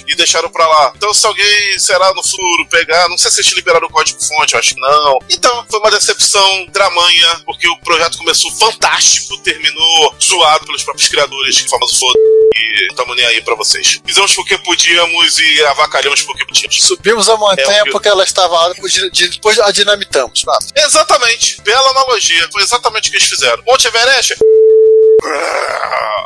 [0.06, 0.92] e deixaram pra lá.
[0.96, 4.60] Então, se alguém, será no futuro, pegar, não sei se eles liberaram o código-fonte, eu
[4.60, 5.18] acho que não.
[5.30, 9.73] Então, foi uma decepção dramanha, porque o projeto começou fantástico, terminou
[10.22, 12.18] zoado pelos próprios criadores, que famoso foda.
[12.56, 14.00] E tamo nem aí pra vocês.
[14.06, 16.76] Fizemos porque podíamos e avacalhamos porque podíamos.
[16.82, 20.42] Subimos a montanha É, porque ela estava alta, de- depois a dinamitamos.
[20.42, 20.66] Pronto.
[20.76, 22.48] Exatamente, bela analogia.
[22.52, 23.62] Foi exatamente o que eles fizeram.
[23.66, 24.34] Monte Everest.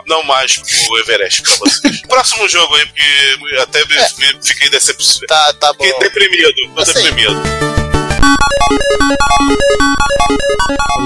[0.07, 2.01] Não mais o Everest pra vocês.
[2.09, 5.27] Próximo jogo aí, porque até me, me- fiquei decepcionado.
[5.29, 5.85] Tá, tá bom.
[5.85, 6.55] Fiquei deprimido.
[6.75, 6.93] Tô Assim.
[6.95, 7.88] deprimido.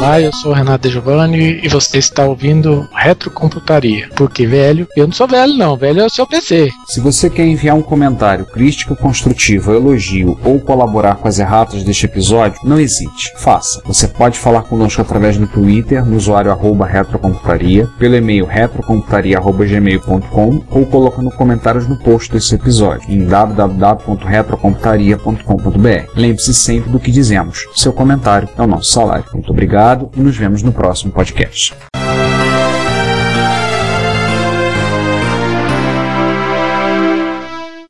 [0.03, 4.09] Olá, eu sou o Renato De Giovanni e você está ouvindo Retrocomputaria.
[4.17, 6.73] Porque velho, eu não sou velho não, velho é o seu PC.
[6.87, 12.07] Se você quer enviar um comentário, crítica construtiva, elogio ou colaborar com as erratas deste
[12.07, 13.81] episódio, não hesite, faça.
[13.85, 16.51] Você pode falar conosco através do Twitter, no usuário
[16.85, 26.11] retrocomputaria, pelo e-mail retrocomputaria.gmail.com ou colocando comentários no post desse episódio em www.retrocomputaria.com.br.
[26.17, 27.69] Lembre-se sempre do dizemos.
[27.75, 29.25] Seu comentário é o nosso salário.
[29.33, 31.75] Muito obrigado e nos vemos no próximo podcast.